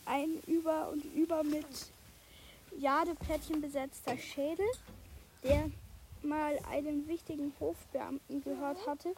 ein 0.06 0.42
über 0.48 0.90
und 0.90 1.04
über 1.16 1.44
mit 1.44 1.66
Jadeplättchen 2.78 3.62
besetzter 3.62 4.18
Schädel, 4.18 4.66
der 5.44 5.70
mal 6.24 6.60
einem 6.70 7.08
wichtigen 7.08 7.54
Hofbeamten 7.60 8.44
gehört 8.44 8.86
hatte, 8.88 9.14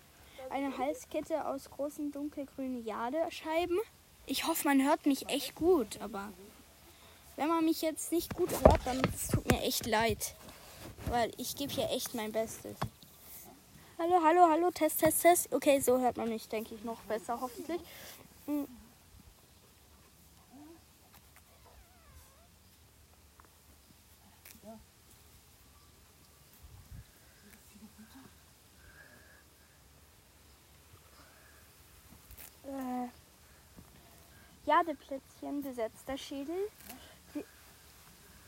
eine 0.50 0.78
Halskette 0.78 1.46
aus 1.46 1.70
großen 1.70 2.12
dunkelgrünen 2.12 2.86
Jadescheiben. 2.86 3.80
Ich 4.26 4.48
hoffe, 4.48 4.68
man 4.68 4.84
hört 4.84 5.06
mich 5.06 5.28
echt 5.30 5.54
gut, 5.54 6.00
aber 6.00 6.32
wenn 7.36 7.50
man 7.50 7.66
mich 7.66 7.82
jetzt 7.82 8.12
nicht 8.12 8.34
gut 8.36 8.52
hört, 8.64 8.80
dann 8.86 9.02
tut 9.32 9.46
mir 9.52 9.62
echt 9.62 9.86
leid, 9.86 10.34
weil 11.08 11.32
ich 11.38 11.56
gebe 11.56 11.74
hier 11.74 11.90
echt 11.90 12.14
mein 12.16 12.32
Bestes. 12.32 12.78
Hallo, 14.00 14.22
hallo, 14.24 14.48
hallo, 14.50 14.72
Test, 14.72 15.00
Test, 15.00 15.22
Test. 15.22 15.54
Okay, 15.54 15.80
so 15.82 16.00
hört 16.00 16.18
man 16.18 16.30
mich, 16.30 16.48
denke 16.48 16.74
ich, 16.74 16.84
noch 16.84 17.00
besser, 17.02 17.40
hoffentlich. 17.40 17.82
Hm. 18.46 18.68
Jadeplätzchen 34.66 35.62
besetzter 35.62 36.18
Schädel, 36.18 36.70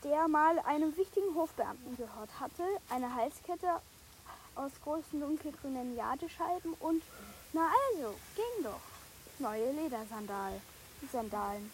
der 0.02 0.28
mal 0.28 0.58
einem 0.60 0.96
wichtigen 0.96 1.34
Hofbeamten 1.34 1.96
gehört 1.96 2.40
hatte, 2.40 2.64
eine 2.90 3.14
Halskette 3.14 3.80
aus 4.54 4.72
großen 4.82 5.20
dunkelgrünen 5.20 5.96
Jadescheiben 5.96 6.74
und, 6.80 7.02
na 7.52 7.68
also, 7.90 8.14
ging 8.34 8.64
doch, 8.64 8.80
neue 9.38 9.72
Ledersandalen. 9.72 10.60
Sandalen. 11.12 11.70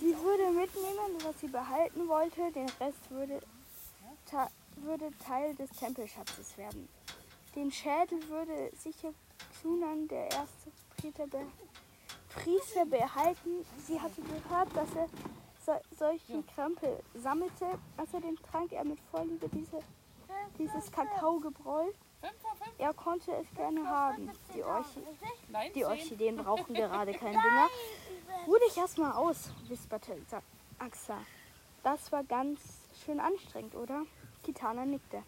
Sie 0.00 0.16
würde 0.16 0.50
mitnehmen, 0.50 1.18
was 1.22 1.40
sie 1.40 1.48
behalten 1.48 2.08
wollte, 2.08 2.50
den 2.52 2.68
Rest 2.80 3.10
würde, 3.10 3.40
würde 4.76 5.10
Teil 5.18 5.54
des 5.54 5.70
Tempelschatzes 5.70 6.56
werden. 6.56 6.88
Den 7.54 7.70
Schädel 7.70 8.26
würde 8.28 8.72
sicher 8.76 9.12
Xunan, 9.60 10.08
der 10.08 10.24
erste 10.30 10.70
Priester, 10.96 11.26
Priester 12.34 12.86
behalten. 12.86 13.64
Sie 13.86 14.00
hatte 14.00 14.22
gehört, 14.22 14.74
dass 14.74 14.94
er 14.94 15.08
so, 15.64 15.72
solchen 15.96 16.46
Krempel 16.46 16.98
sammelte. 17.14 17.66
Außerdem 17.96 18.36
trank 18.50 18.72
er 18.72 18.84
mit 18.84 18.98
Vorliebe 19.10 19.48
diese, 19.48 19.80
dieses 20.58 20.90
Kakaogebräu. 20.90 21.86
Er 22.78 22.94
konnte 22.94 23.32
es 23.32 23.56
gerne 23.56 23.86
haben. 23.86 24.30
Die, 24.54 24.62
Orchi 24.62 25.02
die 25.74 25.84
Orchideen 25.84 26.36
brauchen 26.36 26.74
gerade 26.74 27.12
keinen 27.12 27.40
Dünger. 27.40 27.68
Ruh 28.46 28.58
dich 28.66 28.76
erstmal 28.76 29.12
aus, 29.12 29.50
wisperte 29.68 30.16
Axa. 30.78 31.18
Das 31.82 32.10
war 32.12 32.24
ganz 32.24 32.60
schön 33.04 33.20
anstrengend, 33.20 33.74
oder? 33.74 34.02
Kitana 34.44 34.84
nickte. 34.84 35.22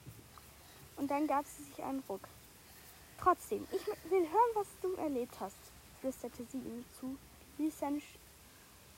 Und 0.97 1.11
dann 1.11 1.27
gab 1.27 1.45
sie 1.47 1.65
sich 1.65 1.83
einen 1.83 2.03
Ruck. 2.09 2.21
Trotzdem, 3.21 3.67
ich 3.73 3.87
will 3.87 4.23
hören, 4.23 4.51
was 4.55 4.67
du 4.81 4.95
erlebt 4.95 5.35
hast 5.41 5.64
flüsterte 6.05 6.45
sie 6.53 6.59
ihm 6.59 6.85
zu, 7.01 7.17
ließ, 7.57 7.77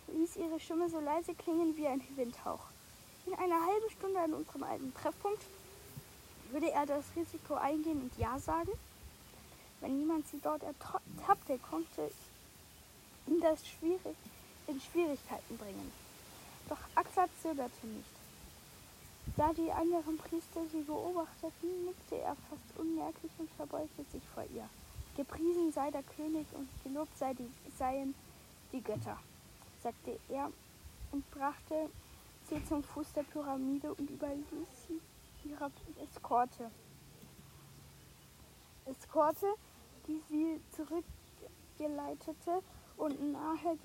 ließ 0.08 0.36
ihre 0.36 0.58
Stimme 0.58 0.90
so 0.90 0.98
leise 0.98 1.36
klingen 1.36 1.76
wie 1.76 1.86
ein 1.86 2.02
Windhauch. 2.16 2.66
In 3.26 3.34
einer 3.34 3.64
halben 3.64 3.90
Stunde 3.90 4.18
an 4.18 4.34
unserem 4.34 4.64
alten 4.64 4.92
Treffpunkt 4.92 5.40
würde 6.50 6.72
er 6.72 6.84
das 6.84 7.04
Risiko 7.14 7.54
eingehen 7.54 8.02
und 8.02 8.18
Ja 8.18 8.36
sagen? 8.40 8.72
Wenn 9.80 9.98
niemand 9.98 10.26
sie 10.26 10.40
dort 10.42 10.64
ertappte, 10.64 11.58
konnte 11.70 12.10
ihn 13.28 13.40
das 13.40 13.64
schwierig, 13.64 14.16
in 14.66 14.80
Schwierigkeiten 14.80 15.58
bringen. 15.58 15.92
Doch 16.68 16.78
Axel 16.96 17.28
zögerte 17.40 17.86
nicht. 17.86 18.16
Da 19.36 19.52
die 19.52 19.70
anderen 19.70 20.18
Priester 20.18 20.62
sie 20.72 20.82
beobachteten, 20.82 21.84
nickte 21.84 22.16
er 22.16 22.34
fast 22.50 22.78
unmerklich 22.78 23.30
und 23.38 23.50
verbeugte 23.50 24.04
sich 24.10 24.22
vor 24.34 24.44
ihr. 24.52 24.68
Gepriesen 25.16 25.72
sei 25.72 25.90
der 25.90 26.02
König 26.02 26.46
und 26.52 26.68
gelobt 26.84 27.16
sei 27.16 27.32
die, 27.32 27.50
seien 27.78 28.14
die 28.70 28.82
Götter, 28.82 29.18
sagte 29.82 30.18
er 30.28 30.52
und 31.10 31.30
brachte 31.30 31.88
sie 32.50 32.62
zum 32.66 32.82
Fuß 32.82 33.14
der 33.14 33.22
Pyramide 33.22 33.94
und 33.94 34.10
überließ 34.10 34.68
sie 34.86 35.00
ihrer 35.48 35.70
Eskorte. 36.02 36.70
Eskorte, 38.84 39.54
die 40.06 40.20
sie 40.28 40.60
zurückgeleitete 40.76 42.62
und, 42.98 43.32
nahe 43.32 43.78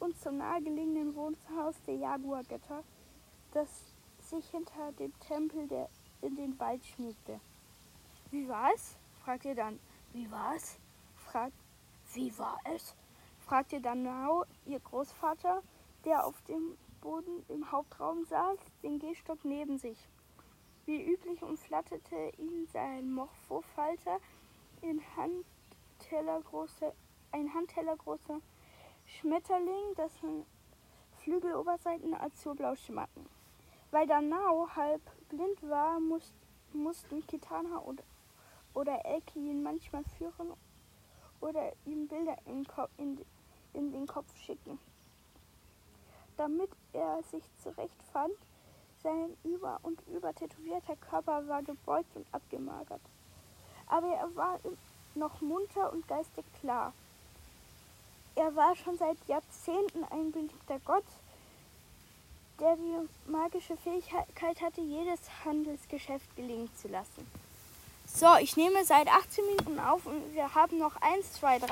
und 0.00 0.18
zum 0.20 0.38
nahegelegenen 0.38 1.14
Wohnhaus 1.14 1.74
der 1.86 1.96
Jaguargötter, 1.96 2.82
das 3.52 3.68
sich 4.22 4.48
hinter 4.50 4.92
dem 4.98 5.12
Tempel 5.20 5.68
der, 5.68 5.88
in 6.22 6.34
den 6.34 6.58
Wald 6.58 6.82
schmiegte. 6.84 7.40
Wie 8.30 8.48
war 8.48 8.70
es? 8.74 8.96
fragte 9.22 9.54
dann 9.54 9.78
wie 10.12 10.30
war 10.30 10.54
es? 10.54 10.78
Frag, 11.14 11.52
wie 12.14 12.36
war 12.38 12.58
es? 12.74 12.94
fragte 13.40 13.80
Danau 13.80 14.44
ihr 14.64 14.80
Großvater, 14.80 15.62
der 16.04 16.26
auf 16.26 16.40
dem 16.42 16.76
Boden 17.00 17.44
im 17.48 17.70
Hauptraum 17.70 18.24
saß, 18.24 18.58
den 18.82 18.98
Gehstock 18.98 19.44
neben 19.44 19.78
sich. 19.78 20.08
Wie 20.84 21.02
üblich 21.02 21.42
umflatterte 21.42 22.32
ihn 22.38 22.66
sein 22.72 23.12
Morphofalter 23.12 24.18
in 24.82 25.00
Handtellergroße, 25.16 26.92
ein 27.32 27.52
Handtellergroßer 27.54 28.40
Schmetterling, 29.06 29.94
dessen 29.96 30.44
Flügeloberseiten 31.22 32.14
azurblau 32.14 32.74
schimmerten. 32.74 33.26
Weil 33.90 34.06
Danau 34.06 34.68
halb 34.74 35.02
blind 35.28 35.62
war, 35.68 36.00
muss, 36.00 36.32
mussten 36.72 37.24
Kitana 37.26 37.78
und 37.78 38.02
oder 38.76 39.04
Elke 39.06 39.38
ihn 39.38 39.62
manchmal 39.62 40.04
führen 40.18 40.52
oder 41.40 41.72
ihm 41.86 42.06
Bilder 42.06 42.36
in, 42.44 42.66
in, 42.98 43.24
in 43.72 43.90
den 43.90 44.06
Kopf 44.06 44.26
schicken. 44.44 44.78
Damit 46.36 46.68
er 46.92 47.22
sich 47.30 47.42
zurechtfand, 47.62 48.34
sein 49.02 49.34
über 49.44 49.80
und 49.82 49.98
über 50.08 50.34
tätowierter 50.34 50.96
Körper 50.96 51.48
war 51.48 51.62
gebeugt 51.62 52.14
und 52.14 52.26
abgemagert. 52.32 53.00
Aber 53.86 54.08
er 54.08 54.36
war 54.36 54.60
noch 55.14 55.40
munter 55.40 55.92
und 55.92 56.06
geistig 56.06 56.44
klar. 56.60 56.92
Er 58.34 58.54
war 58.54 58.76
schon 58.76 58.98
seit 58.98 59.16
Jahrzehnten 59.26 60.04
ein 60.10 60.32
beliebter 60.32 60.78
Gott, 60.80 61.04
der 62.60 62.76
die 62.76 63.30
magische 63.30 63.76
Fähigkeit 63.78 64.60
hatte, 64.60 64.82
jedes 64.82 65.20
Handelsgeschäft 65.44 66.36
gelingen 66.36 66.68
zu 66.76 66.88
lassen. 66.88 67.26
So, 68.18 68.34
ich 68.40 68.56
nehme 68.56 68.82
seit 68.82 69.08
18 69.08 69.44
Minuten 69.44 69.78
auf 69.78 70.06
und 70.06 70.32
wir 70.32 70.54
haben 70.54 70.78
noch 70.78 70.96
1, 71.02 71.34
2, 71.34 71.58
3, 71.58 71.66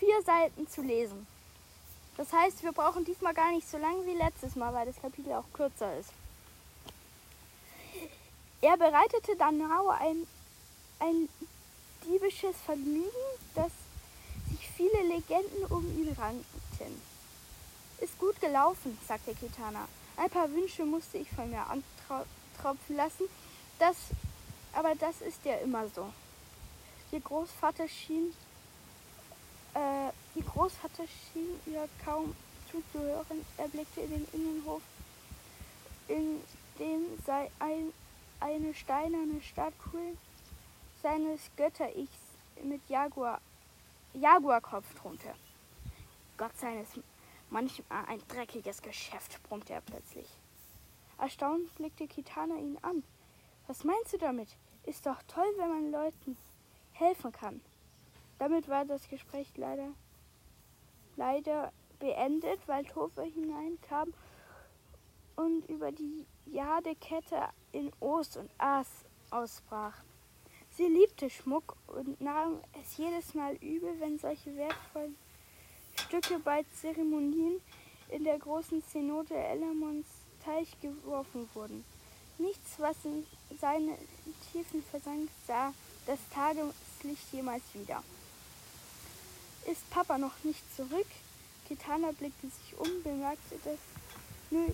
4 0.00 0.22
Seiten 0.22 0.68
zu 0.68 0.82
lesen. 0.82 1.26
Das 2.18 2.30
heißt, 2.30 2.62
wir 2.62 2.72
brauchen 2.72 3.06
diesmal 3.06 3.32
gar 3.32 3.50
nicht 3.52 3.66
so 3.66 3.78
lange 3.78 4.04
wie 4.04 4.12
letztes 4.12 4.54
Mal, 4.54 4.74
weil 4.74 4.84
das 4.84 5.00
Kapitel 5.00 5.32
auch 5.32 5.50
kürzer 5.54 5.98
ist. 5.98 6.10
Er 8.60 8.76
bereitete 8.76 9.34
Danao 9.38 9.88
ein, 9.88 10.26
ein 10.98 11.26
diebisches 12.04 12.54
Vergnügen, 12.66 13.08
dass 13.54 13.72
sich 14.50 14.68
viele 14.76 15.08
Legenden 15.08 15.64
um 15.70 15.86
ihn 15.98 16.14
rankten. 16.18 17.00
Ist 17.98 18.18
gut 18.18 18.38
gelaufen, 18.42 18.98
sagte 19.08 19.34
Kitana. 19.34 19.88
Ein 20.18 20.28
paar 20.28 20.50
Wünsche 20.52 20.84
musste 20.84 21.16
ich 21.16 21.30
von 21.30 21.50
mir 21.50 21.64
antropfen 21.66 22.94
lassen. 22.94 23.24
Das 23.78 23.96
aber 24.72 24.94
das 24.94 25.20
ist 25.20 25.44
ja 25.44 25.54
immer 25.56 25.88
so. 25.88 26.12
Ihr 27.10 27.20
Großvater 27.20 27.88
schien, 27.88 28.32
äh, 29.74 30.08
ihr 30.34 30.44
Großvater 30.44 31.04
schien 31.06 31.60
ihr 31.66 31.88
kaum 32.04 32.34
zuzuhören. 32.70 33.44
Er 33.58 33.68
blickte 33.68 34.00
in 34.00 34.10
den 34.10 34.28
Innenhof, 34.32 34.82
in 36.08 36.40
dem 36.78 37.22
sei 37.26 37.50
ein, 37.58 37.92
eine 38.40 38.74
steinerne 38.74 39.40
Statue 39.42 40.16
seines 41.02 41.40
Götter-Ichs 41.56 42.10
mit 42.62 42.80
Jaguar, 42.88 43.40
Jaguarkopf 44.14 44.86
drunter. 45.00 45.34
Gott 46.38 46.56
seines 46.58 46.88
manchmal 47.50 48.04
ein 48.06 48.22
dreckiges 48.28 48.80
Geschäft, 48.80 49.42
brummte 49.44 49.74
er 49.74 49.80
plötzlich. 49.82 50.26
Erstaunt 51.18 51.74
blickte 51.76 52.08
Kitana 52.08 52.56
ihn 52.56 52.78
an. 52.82 53.02
Was 53.66 53.84
meinst 53.84 54.12
du 54.12 54.18
damit? 54.18 54.48
Ist 54.84 55.06
doch 55.06 55.22
toll, 55.28 55.46
wenn 55.56 55.68
man 55.68 55.90
Leuten 55.92 56.36
helfen 56.92 57.32
kann. 57.32 57.60
Damit 58.38 58.68
war 58.68 58.84
das 58.84 59.08
Gespräch 59.08 59.52
leider, 59.56 59.90
leider 61.16 61.72
beendet, 62.00 62.60
weil 62.66 62.84
Tove 62.84 63.22
hineinkam 63.22 64.12
und 65.36 65.68
über 65.68 65.92
die 65.92 66.26
Jadekette 66.46 67.48
in 67.70 67.92
Ost 68.00 68.36
und 68.36 68.50
Aas 68.58 68.88
ausbrach. 69.30 69.96
Sie 70.70 70.86
liebte 70.86 71.30
Schmuck 71.30 71.76
und 71.86 72.20
nahm 72.20 72.60
es 72.80 72.96
jedes 72.96 73.34
Mal 73.34 73.54
übel, 73.56 74.00
wenn 74.00 74.18
solche 74.18 74.56
wertvollen 74.56 75.16
Stücke 75.94 76.38
bei 76.38 76.64
Zeremonien 76.80 77.60
in 78.08 78.24
der 78.24 78.38
großen 78.38 78.82
Synode 78.82 79.34
Elamons 79.34 80.06
Teich 80.44 80.78
geworfen 80.80 81.48
wurden. 81.54 81.84
Nichts, 82.38 82.78
was 82.78 82.96
in 83.04 83.26
seine 83.60 83.96
Tiefen 84.50 84.82
versank, 84.90 85.28
sah 85.46 85.72
das 86.06 86.18
Tageslicht 86.34 87.32
jemals 87.32 87.62
wieder. 87.74 88.02
Ist 89.70 89.88
Papa 89.90 90.18
noch 90.18 90.42
nicht 90.42 90.62
zurück? 90.74 91.06
Kitana 91.68 92.10
blickte 92.12 92.48
sich 92.48 92.78
um, 92.78 93.02
bemerkte, 93.02 93.56
dass 93.64 93.78
nur, 94.50 94.66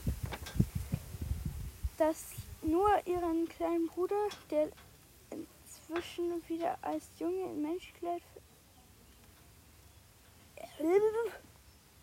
dass 1.99 2.25
nur 2.63 3.07
ihren 3.07 3.49
kleinen 3.49 3.87
Bruder, 3.89 4.29
der 4.51 4.69
inzwischen 5.31 6.43
wieder 6.49 6.79
als 6.83 7.05
Junge 7.19 7.45
in 7.45 7.63
Menschengestalt 7.63 8.23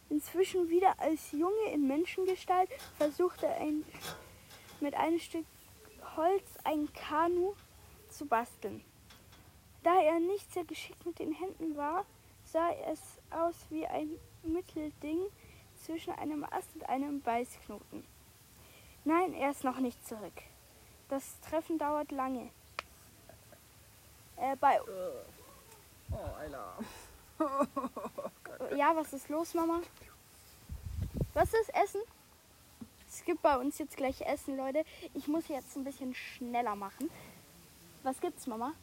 inzwischen 0.09 0.69
wieder 0.69 0.99
als 0.99 1.31
Junge 1.31 1.71
in 1.73 1.87
Menschengestalt 1.87 2.69
versuchte 2.97 3.47
ein, 3.47 3.83
mit 4.81 4.95
einem 4.95 5.19
Stück 5.19 5.45
Holz 6.15 6.43
ein 6.63 6.91
Kanu 6.93 7.53
zu 8.09 8.25
basteln. 8.25 8.83
Da 9.83 10.01
er 10.01 10.19
nicht 10.19 10.51
sehr 10.53 10.63
geschickt 10.63 11.05
mit 11.05 11.19
den 11.19 11.33
Händen 11.33 11.77
war, 11.77 12.05
sah 12.45 12.71
es 12.91 12.99
aus 13.29 13.55
wie 13.69 13.85
ein 13.85 14.09
Mittelding 14.43 15.19
zwischen 15.83 16.13
einem 16.13 16.43
Ast 16.43 16.73
und 16.73 16.87
einem 16.89 17.21
Beißknoten. 17.21 18.05
Nein, 19.03 19.33
er 19.33 19.51
ist 19.51 19.63
noch 19.63 19.79
nicht 19.79 20.07
zurück. 20.07 20.33
Das 21.09 21.39
Treffen 21.41 21.77
dauert 21.77 22.11
lange. 22.11 22.49
Äh, 24.37 24.55
bei. 24.55 24.79
Oh, 26.11 26.35
Ayla. 26.39 26.77
Ja, 28.75 28.95
was 28.95 29.11
ist 29.13 29.29
los, 29.29 29.53
Mama? 29.53 29.81
Was 31.33 31.53
ist 31.53 31.73
Essen? 31.75 32.01
Es 33.17 33.23
gibt 33.23 33.41
bei 33.41 33.55
uns 33.55 33.77
jetzt 33.77 33.95
gleich 33.95 34.19
Essen, 34.19 34.57
Leute. 34.57 34.83
Ich 35.13 35.29
muss 35.29 35.47
jetzt 35.47 35.77
ein 35.77 35.85
bisschen 35.85 36.13
schneller 36.13 36.75
machen. 36.75 37.09
Was 38.03 38.19
gibt's, 38.19 38.45
Mama? 38.45 38.73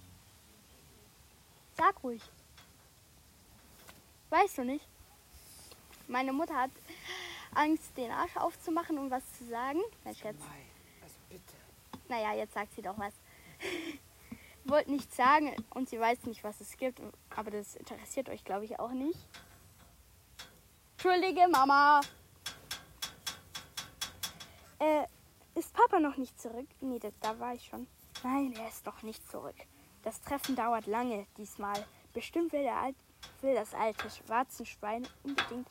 Sag 1.77 2.03
ruhig. 2.03 2.23
Weißt 4.31 4.57
du 4.57 4.65
nicht? 4.65 4.89
Meine 6.09 6.33
Mutter 6.33 6.57
hat 6.57 6.71
Angst, 7.55 7.95
den 7.99 8.11
Arsch 8.11 8.35
aufzumachen, 8.39 8.97
um 8.97 9.11
was 9.11 9.23
zu 9.37 9.45
sagen. 9.45 9.81
Na, 10.03 10.15
Schatz. 10.15 10.41
Also 11.03 11.17
bitte. 11.29 11.43
Naja, 12.09 12.33
jetzt 12.33 12.55
sagt 12.55 12.75
sie 12.75 12.81
doch 12.81 12.99
was. 12.99 13.13
Wollte 14.65 14.93
nichts 14.93 15.15
sagen 15.15 15.55
und 15.75 15.91
sie 15.91 16.01
weiß 16.01 16.25
nicht, 16.25 16.43
was 16.43 16.59
es 16.63 16.79
gibt. 16.79 17.03
Aber 17.37 17.51
das 17.51 17.77
interessiert 17.77 18.31
euch, 18.31 18.45
glaube 18.45 18.65
ich, 18.65 18.81
auch 18.81 18.93
nicht. 18.93 19.19
Entschuldige, 20.97 21.47
Mama. 21.49 22.01
Äh, 24.83 25.07
ist 25.55 25.73
Papa 25.75 26.01
noch 26.01 26.17
nicht 26.17 26.41
zurück? 26.41 26.67
Nee, 26.81 26.99
das, 26.99 27.13
da 27.21 27.39
war 27.39 27.55
ich 27.55 27.65
schon. 27.65 27.87
Nein, 28.25 28.53
er 28.59 28.67
ist 28.67 28.85
noch 28.85 29.05
nicht 29.05 29.31
zurück. 29.31 29.55
Das 30.03 30.21
Treffen 30.23 30.57
dauert 30.57 30.87
lange 30.87 31.25
diesmal. 31.37 31.87
Bestimmt 32.13 32.53
will, 32.53 32.65
der 32.65 32.79
Alt, 32.79 32.97
will 33.43 33.55
das 33.55 33.75
alte 33.75 34.11
Schwarzenschwein 34.11 35.07
unbedingt 35.23 35.69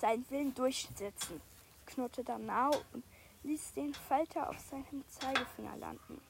seinen 0.00 0.24
Willen 0.30 0.54
durchsetzen, 0.54 1.42
knurrte 1.84 2.24
Danao 2.24 2.70
und 2.94 3.04
ließ 3.42 3.74
den 3.74 3.92
Falter 3.92 4.48
auf 4.48 4.58
seinem 4.60 5.04
Zeigefinger 5.06 5.76
landen. 5.76 6.22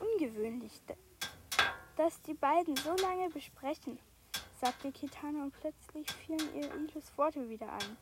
Ungewöhnlich, 0.00 0.80
dass 1.96 2.20
die 2.22 2.34
beiden 2.34 2.74
so 2.74 2.96
lange 2.96 3.30
besprechen, 3.30 4.00
sagte 4.60 4.90
Kitana 4.90 5.44
und 5.44 5.54
plötzlich 5.60 6.10
fielen 6.10 6.56
ihr 6.56 6.74
Ilus 6.74 7.16
Worte 7.16 7.48
wieder 7.48 7.72
ein. 7.72 7.96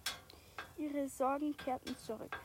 Ihre 0.78 1.06
Sorgen 1.10 1.54
kehrten 1.58 1.94
zurück. 1.98 2.38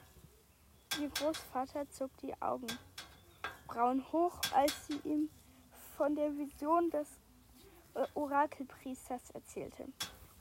Ihr 1.02 1.10
Großvater 1.10 1.90
zog 1.90 2.10
die 2.18 2.34
Augenbrauen 2.42 4.12
hoch, 4.14 4.40
als 4.54 4.88
sie 4.88 4.98
ihm 5.04 5.30
von 5.98 6.16
der 6.16 6.38
Vision 6.38 6.90
des 6.90 7.08
äh, 7.96 8.06
Orakelpriesters 8.14 9.32
erzählte. 9.32 9.88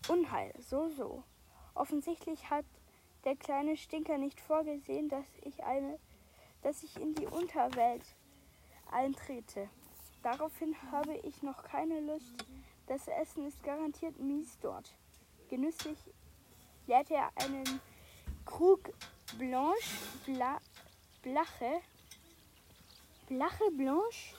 Unheil, 0.08 0.54
so, 0.60 0.88
so. 0.90 1.24
Offensichtlich 1.74 2.50
hat 2.50 2.64
der 3.24 3.34
kleine 3.34 3.76
Stinker 3.76 4.16
nicht 4.16 4.40
vorgesehen, 4.40 5.08
dass 5.08 5.26
ich 5.42 5.64
eine, 5.64 5.98
dass 6.62 6.84
ich 6.84 7.00
in 7.00 7.14
die 7.14 7.26
Unterwelt 7.26 8.04
eintrete. 8.92 9.68
Daraufhin 10.22 10.76
habe 10.92 11.14
ich 11.16 11.42
noch 11.42 11.64
keine 11.64 12.00
Lust. 12.00 12.32
Das 12.86 13.08
Essen 13.08 13.46
ist 13.46 13.62
garantiert 13.64 14.20
mies 14.20 14.56
dort. 14.60 14.94
Genüsslich 15.48 15.98
leerte 16.86 17.14
er 17.14 17.30
einen 17.36 17.80
Krug 18.44 18.92
Blanche, 19.32 19.96
Bla, 20.26 20.60
Blache, 21.22 21.80
Blache 23.26 23.70
Blanche, 23.72 24.34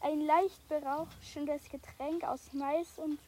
ein 0.00 0.20
leicht 0.26 0.68
berauschendes 0.68 1.64
Getränk 1.70 2.24
aus 2.24 2.52
Mais 2.52 2.98
und 2.98 3.18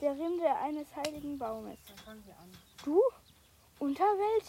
der 0.00 0.12
Rinde 0.12 0.54
eines 0.56 0.86
heiligen 0.94 1.38
Baumes. 1.38 1.78
Du? 2.84 3.00
Unterwelt? 3.78 4.44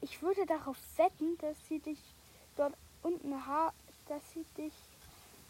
Ich 0.00 0.22
würde 0.22 0.46
darauf 0.46 0.76
wetten, 0.96 1.36
dass 1.38 1.56
sie 1.68 1.78
dich 1.78 2.00
dort 2.56 2.74
unten 3.02 3.46
ha 3.46 3.72
dass 4.08 4.22
sie 4.32 4.44
dich 4.56 4.74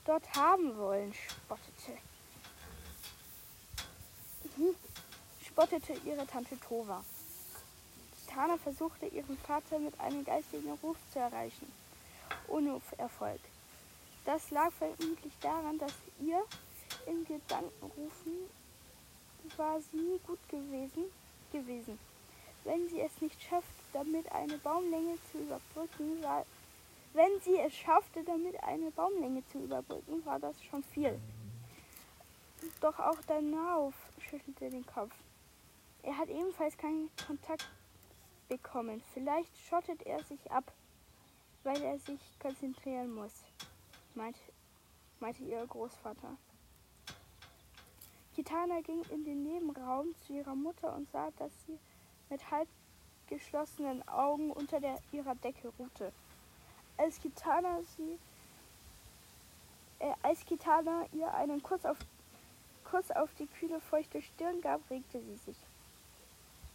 dort 0.04 0.34
haben 0.34 0.76
wollen, 0.76 1.12
spottete. 1.14 1.98
Mhm. 4.56 4.74
spottete 5.46 5.94
ihre 6.04 6.26
Tante 6.26 6.58
Tova. 6.60 7.02
Tana 8.32 8.56
versuchte 8.56 9.06
ihren 9.06 9.36
Vater 9.38 9.78
mit 9.78 9.98
einem 10.00 10.24
geistigen 10.24 10.72
Ruf 10.82 10.96
zu 11.12 11.18
erreichen, 11.18 11.70
ohne 12.48 12.80
Erfolg. 12.96 13.40
Das 14.24 14.50
lag 14.50 14.72
vermutlich 14.72 15.32
daran, 15.40 15.78
dass 15.78 15.92
ihr 16.20 16.42
in 17.06 17.24
Gedankenrufen 17.24 18.48
war 19.56 19.80
sie 19.80 20.18
gut 20.26 20.38
gewesen, 20.48 21.04
gewesen. 21.50 21.98
Wenn 22.64 22.88
sie 22.88 23.00
es 23.00 23.20
nicht 23.20 23.42
schafft, 23.42 23.68
damit 23.92 24.30
eine 24.32 24.56
Baumlänge 24.58 25.18
zu 25.30 25.38
überbrücken, 25.38 26.22
war, 26.22 26.46
wenn 27.12 27.40
sie 27.40 27.58
es 27.58 27.74
schaffte, 27.74 28.22
damit 28.24 28.62
eine 28.62 28.90
Baumlänge 28.92 29.42
zu 29.48 29.58
überbrücken, 29.58 30.24
war 30.24 30.38
das 30.38 30.54
schon 30.62 30.82
viel. 30.84 31.20
Doch 32.80 32.98
auch 32.98 33.20
Danauf 33.26 33.94
schüttelte 34.20 34.70
den 34.70 34.86
Kopf. 34.86 35.12
Er 36.04 36.16
hat 36.16 36.30
ebenfalls 36.30 36.76
keinen 36.78 37.10
Kontakt 37.26 37.68
bekommen. 38.52 39.02
Vielleicht 39.14 39.56
schottet 39.66 40.02
er 40.02 40.22
sich 40.24 40.50
ab, 40.50 40.70
weil 41.62 41.80
er 41.80 41.98
sich 41.98 42.20
konzentrieren 42.38 43.14
muss, 43.14 43.32
meint, 44.14 44.36
meinte 45.20 45.42
ihr 45.42 45.66
Großvater. 45.66 46.36
Kitana 48.34 48.80
ging 48.82 49.02
in 49.10 49.24
den 49.24 49.42
Nebenraum 49.42 50.14
zu 50.26 50.34
ihrer 50.34 50.54
Mutter 50.54 50.94
und 50.94 51.10
sah, 51.10 51.30
dass 51.38 51.52
sie 51.66 51.78
mit 52.28 52.50
halb 52.50 52.68
geschlossenen 53.26 54.06
Augen 54.06 54.50
unter 54.50 54.80
der, 54.80 54.98
ihrer 55.12 55.34
Decke 55.36 55.72
ruhte. 55.78 56.12
Als 56.98 57.18
Kitana 57.20 57.80
sie 57.96 58.18
äh, 59.98 60.12
als 60.22 60.44
Kitana 60.44 61.06
ihr 61.12 61.32
einen 61.32 61.62
Kuss 61.62 61.86
auf, 61.86 61.96
Kuss 62.84 63.10
auf 63.12 63.32
die 63.34 63.46
kühle, 63.46 63.80
feuchte 63.80 64.20
Stirn 64.20 64.60
gab, 64.60 64.82
regte 64.90 65.22
sie 65.22 65.36
sich. 65.36 65.56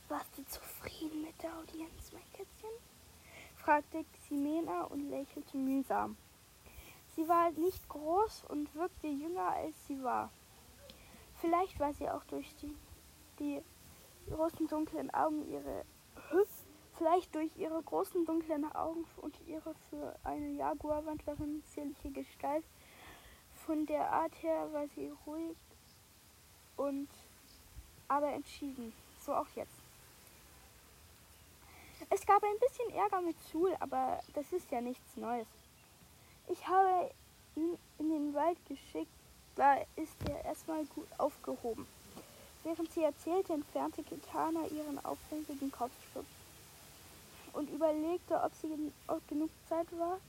Warst 0.09 0.37
du 0.37 0.45
zufrieden 0.45 1.21
mit 1.21 1.41
der 1.43 1.53
Audienz, 1.57 2.13
mein 2.13 2.23
Kätzchen? 2.31 2.69
fragte 3.57 4.05
Ximena 4.13 4.83
und 4.83 5.09
lächelte 5.09 5.57
mühsam. 5.57 6.15
Sie 7.15 7.27
war 7.27 7.51
nicht 7.51 7.89
groß 7.89 8.45
und 8.47 8.73
wirkte 8.73 9.07
jünger, 9.07 9.49
als 9.49 9.75
sie 9.87 10.01
war. 10.01 10.31
Vielleicht 11.41 11.77
war 11.79 11.93
sie 11.93 12.09
auch 12.09 12.23
durch 12.25 12.55
die, 12.61 12.73
die 13.39 13.61
großen 14.29 14.67
dunklen 14.67 15.13
Augen 15.13 15.51
ihre 15.51 15.83
vielleicht 16.97 17.35
durch 17.35 17.55
ihre 17.57 17.81
großen 17.81 18.25
dunklen 18.25 18.71
Augen 18.73 19.05
und 19.17 19.35
ihre 19.45 19.73
für 19.89 20.15
eine 20.23 20.51
Jaguarwandlerin 20.51 21.63
zierliche 21.65 22.11
Gestalt. 22.11 22.63
Von 23.65 23.85
der 23.85 24.11
Art 24.11 24.41
her 24.41 24.71
war 24.71 24.87
sie 24.95 25.11
ruhig 25.25 25.57
und 26.75 27.09
aber 28.07 28.31
entschieden. 28.31 28.93
So 29.19 29.33
auch 29.33 29.47
jetzt. 29.55 29.76
Es 32.09 32.25
gab 32.25 32.43
ein 32.43 32.59
bisschen 32.59 32.89
Ärger 32.91 33.21
mit 33.21 33.35
Sul, 33.51 33.75
aber 33.79 34.19
das 34.33 34.51
ist 34.53 34.69
ja 34.71 34.81
nichts 34.81 35.17
Neues. 35.17 35.47
Ich 36.47 36.67
habe 36.67 37.11
ihn 37.55 37.77
in 37.99 38.09
den 38.09 38.33
Wald 38.33 38.57
geschickt, 38.67 39.11
Da 39.55 39.77
ist 39.95 40.15
er 40.29 40.45
erstmal 40.45 40.85
gut 40.85 41.07
aufgehoben. 41.17 41.87
Während 42.63 42.91
sie 42.91 43.01
erzählte, 43.01 43.53
entfernte 43.53 44.03
Kitana 44.03 44.67
ihren 44.67 45.03
aufwendigen 45.03 45.71
Kopfschutz 45.71 46.27
und 47.53 47.67
überlegte, 47.71 48.39
ob 48.39 48.53
sie 48.53 48.91
ob 49.07 49.27
genug 49.27 49.49
Zeit 49.67 49.87
war, 49.97 50.19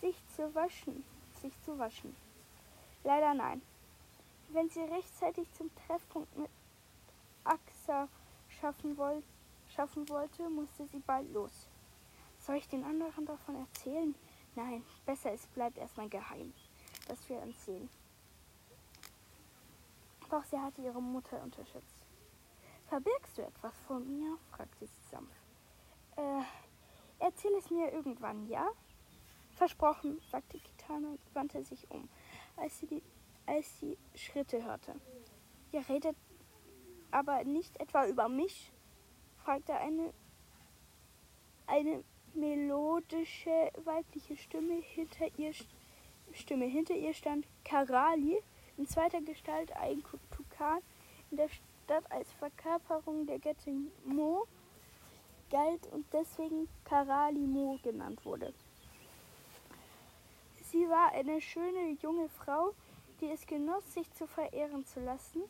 sich 0.00 0.16
zu 0.34 0.54
waschen, 0.54 1.04
sich 1.42 1.52
zu 1.62 1.78
waschen. 1.78 2.16
Leider 3.04 3.34
nein. 3.34 3.60
Wenn 4.48 4.70
sie 4.70 4.80
rechtzeitig 4.80 5.46
zum 5.58 5.70
Treffpunkt 5.86 6.34
mit 6.38 6.48
Axa 7.44 8.08
schaffen, 8.60 8.96
woll 8.96 9.22
schaffen 9.70 10.08
wollte, 10.08 10.48
musste 10.48 10.86
sie 10.86 11.00
bald 11.00 11.32
los. 11.32 11.68
Soll 12.38 12.56
ich 12.56 12.68
den 12.68 12.84
anderen 12.84 13.26
davon 13.26 13.56
erzählen? 13.56 14.14
Nein, 14.54 14.84
besser 15.06 15.32
es 15.32 15.46
bleibt 15.48 15.78
erstmal 15.78 16.08
geheim, 16.08 16.52
dass 17.08 17.28
wir 17.28 17.38
uns 17.38 17.64
sehen. 17.64 17.88
Doch 20.30 20.44
sie 20.44 20.58
hatte 20.58 20.82
ihre 20.82 21.02
Mutter 21.02 21.42
unterschätzt. 21.42 22.06
Verbirgst 22.88 23.38
du 23.38 23.42
etwas 23.42 23.78
vor 23.86 24.00
mir? 24.00 24.36
fragte 24.50 24.86
sie 24.86 25.10
sanft. 25.10 25.42
Äh, 26.16 26.42
erzähl 27.18 27.52
es 27.58 27.70
mir 27.70 27.92
irgendwann, 27.92 28.46
ja? 28.48 28.68
Versprochen, 29.54 30.20
sagte 30.30 30.58
Kitana 30.58 31.08
und 31.08 31.20
wandte 31.34 31.62
sich 31.62 31.90
um, 31.90 32.08
als 32.56 32.78
sie, 32.78 32.86
die, 32.86 33.02
als 33.46 33.78
sie 33.78 33.98
Schritte 34.14 34.64
hörte. 34.64 34.94
Ihr 35.72 35.88
redet 35.88 36.16
aber 37.10 37.44
nicht 37.44 37.78
etwa 37.80 38.06
über 38.06 38.28
mich? 38.28 38.72
Fragte 39.44 39.74
eine, 39.74 40.12
eine 41.66 42.04
melodische 42.34 43.70
weibliche 43.84 44.36
Stimme 44.36 44.74
hinter 44.74 45.26
ihr 45.36 45.52
Stimme 46.32 46.66
hinter 46.66 46.94
ihr 46.94 47.12
stand 47.12 47.44
Karali 47.64 48.40
in 48.76 48.86
zweiter 48.86 49.20
Gestalt 49.20 49.72
ein 49.72 50.02
Tukan 50.30 50.80
in 51.30 51.36
der 51.36 51.48
Stadt 51.48 52.10
als 52.10 52.30
Verkörperung 52.34 53.26
der 53.26 53.40
Göttin 53.40 53.90
Mo 54.04 54.46
galt 55.50 55.86
und 55.88 56.06
deswegen 56.12 56.68
Karali 56.84 57.40
Mo 57.40 57.78
genannt 57.82 58.24
wurde. 58.24 58.54
Sie 60.70 60.88
war 60.88 61.10
eine 61.12 61.40
schöne 61.40 61.96
junge 62.00 62.28
Frau, 62.28 62.72
die 63.20 63.28
es 63.30 63.44
genoss, 63.46 63.92
sich 63.92 64.10
zu 64.14 64.28
verehren 64.28 64.86
zu 64.86 65.00
lassen 65.00 65.42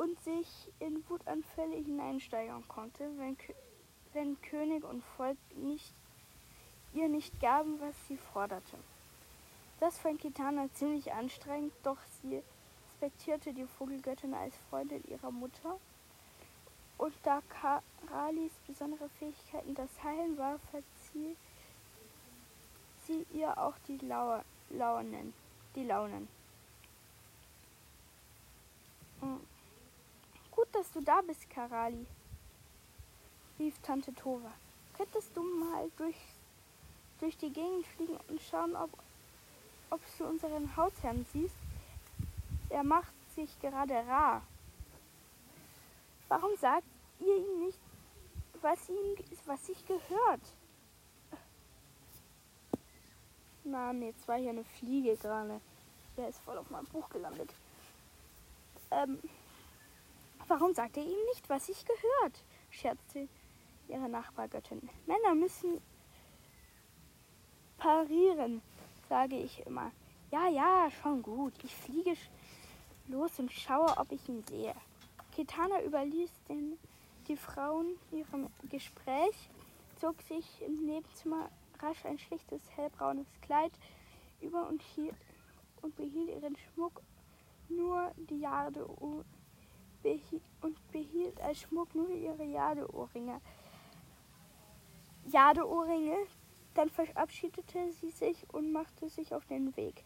und 0.00 0.18
sich 0.22 0.72
in 0.78 1.04
Wutanfälle 1.10 1.76
hineinsteigern 1.76 2.66
konnte, 2.68 3.04
wenn 3.18 3.36
wenn 4.14 4.40
König 4.40 4.82
und 4.82 5.04
Volk 5.16 5.36
nicht, 5.54 5.92
ihr 6.94 7.06
nicht 7.08 7.38
gaben, 7.38 7.78
was 7.80 7.94
sie 8.08 8.16
forderte. 8.16 8.78
Das 9.78 9.98
fand 9.98 10.18
Kitana 10.18 10.72
ziemlich 10.72 11.12
anstrengend, 11.12 11.72
doch 11.82 11.98
sie 12.22 12.42
respektierte 12.88 13.52
die 13.52 13.66
Vogelgöttin 13.66 14.32
als 14.32 14.54
Freundin 14.70 15.04
ihrer 15.06 15.30
Mutter. 15.30 15.78
Und 16.96 17.14
da 17.22 17.42
Karalis 17.50 18.52
besondere 18.66 19.08
Fähigkeiten 19.18 19.74
das 19.74 20.02
Heilen 20.02 20.38
war, 20.38 20.58
verzieh 20.70 21.36
sie 23.06 23.26
ihr 23.34 23.56
auch 23.58 23.74
die 23.86 23.98
Lau 23.98 24.40
Launen. 24.70 25.34
Die 25.76 25.84
Launen. 25.84 26.26
Hm. 29.20 29.40
Dass 30.72 30.90
du 30.92 31.00
da 31.00 31.20
bist, 31.20 31.48
Karali, 31.50 32.06
rief 33.58 33.78
Tante 33.82 34.14
Tova. 34.14 34.52
Könntest 34.96 35.36
du 35.36 35.42
mal 35.42 35.90
durch, 35.96 36.16
durch 37.18 37.36
die 37.36 37.52
Gegend 37.52 37.86
fliegen 37.86 38.18
und 38.28 38.40
schauen, 38.40 38.76
ob, 38.76 38.90
ob 39.90 40.00
du 40.18 40.26
unseren 40.26 40.76
Hausherrn 40.76 41.26
siehst? 41.32 41.54
Er 42.68 42.84
macht 42.84 43.12
sich 43.34 43.60
gerade 43.60 43.94
rar. 44.06 44.42
Warum 46.28 46.56
sagt 46.56 46.86
ihr 47.18 47.36
ihm 47.36 47.66
nicht, 47.66 47.78
was, 48.62 48.88
ihm, 48.88 49.16
was 49.46 49.66
sich 49.66 49.84
gehört? 49.86 50.40
Na, 53.64 53.92
jetzt 53.92 54.26
war 54.28 54.38
hier 54.38 54.50
eine 54.50 54.64
Fliege 54.64 55.16
gerade. 55.16 55.60
Der 56.16 56.28
ist 56.28 56.38
voll 56.40 56.58
auf 56.58 56.70
meinem 56.70 56.86
Buch 56.86 57.08
gelandet. 57.10 57.50
Ähm, 58.90 59.18
warum 60.50 60.74
sagt 60.74 60.96
er 60.96 61.04
ihm 61.04 61.24
nicht, 61.28 61.48
was 61.48 61.66
sich 61.66 61.84
gehört? 61.84 62.44
scherzte 62.70 63.28
ihre 63.88 64.08
Nachbargöttin. 64.08 64.88
Männer 65.06 65.34
müssen 65.34 65.80
parieren, 67.78 68.60
sage 69.08 69.36
ich 69.36 69.64
immer. 69.66 69.92
Ja, 70.30 70.48
ja, 70.48 70.88
schon 70.90 71.22
gut. 71.22 71.52
Ich 71.64 71.74
fliege 71.74 72.14
los 73.08 73.38
und 73.38 73.50
schaue, 73.50 73.96
ob 73.96 74.12
ich 74.12 74.28
ihn 74.28 74.44
sehe. 74.44 74.74
Kitana 75.32 75.82
überließ 75.82 76.30
den, 76.48 76.78
die 77.28 77.36
Frauen 77.36 77.96
ihrem 78.10 78.48
Gespräch, 78.68 79.50
zog 80.00 80.20
sich 80.22 80.62
im 80.62 80.84
Nebenzimmer 80.84 81.48
rasch 81.80 82.04
ein 82.04 82.18
schlichtes 82.18 82.62
hellbraunes 82.76 83.26
Kleid 83.40 83.72
über 84.40 84.68
und, 84.68 84.82
hielt, 84.82 85.14
und 85.82 85.96
behielt 85.96 86.28
ihren 86.28 86.56
Schmuck 86.56 87.02
nur 87.68 88.12
die 88.16 88.40
Jade 88.40 88.84
und 90.60 90.92
behielt 90.92 91.40
als 91.40 91.60
Schmuck 91.60 91.94
nur 91.94 92.08
ihre 92.10 92.44
Jadeohrringe. 92.44 93.40
Jadeohrringe. 95.26 96.16
Dann 96.74 96.88
verabschiedete 96.88 97.92
sie 97.92 98.10
sich 98.10 98.46
und 98.52 98.72
machte 98.72 99.08
sich 99.08 99.34
auf 99.34 99.44
den 99.46 99.76
Weg. 99.76 100.04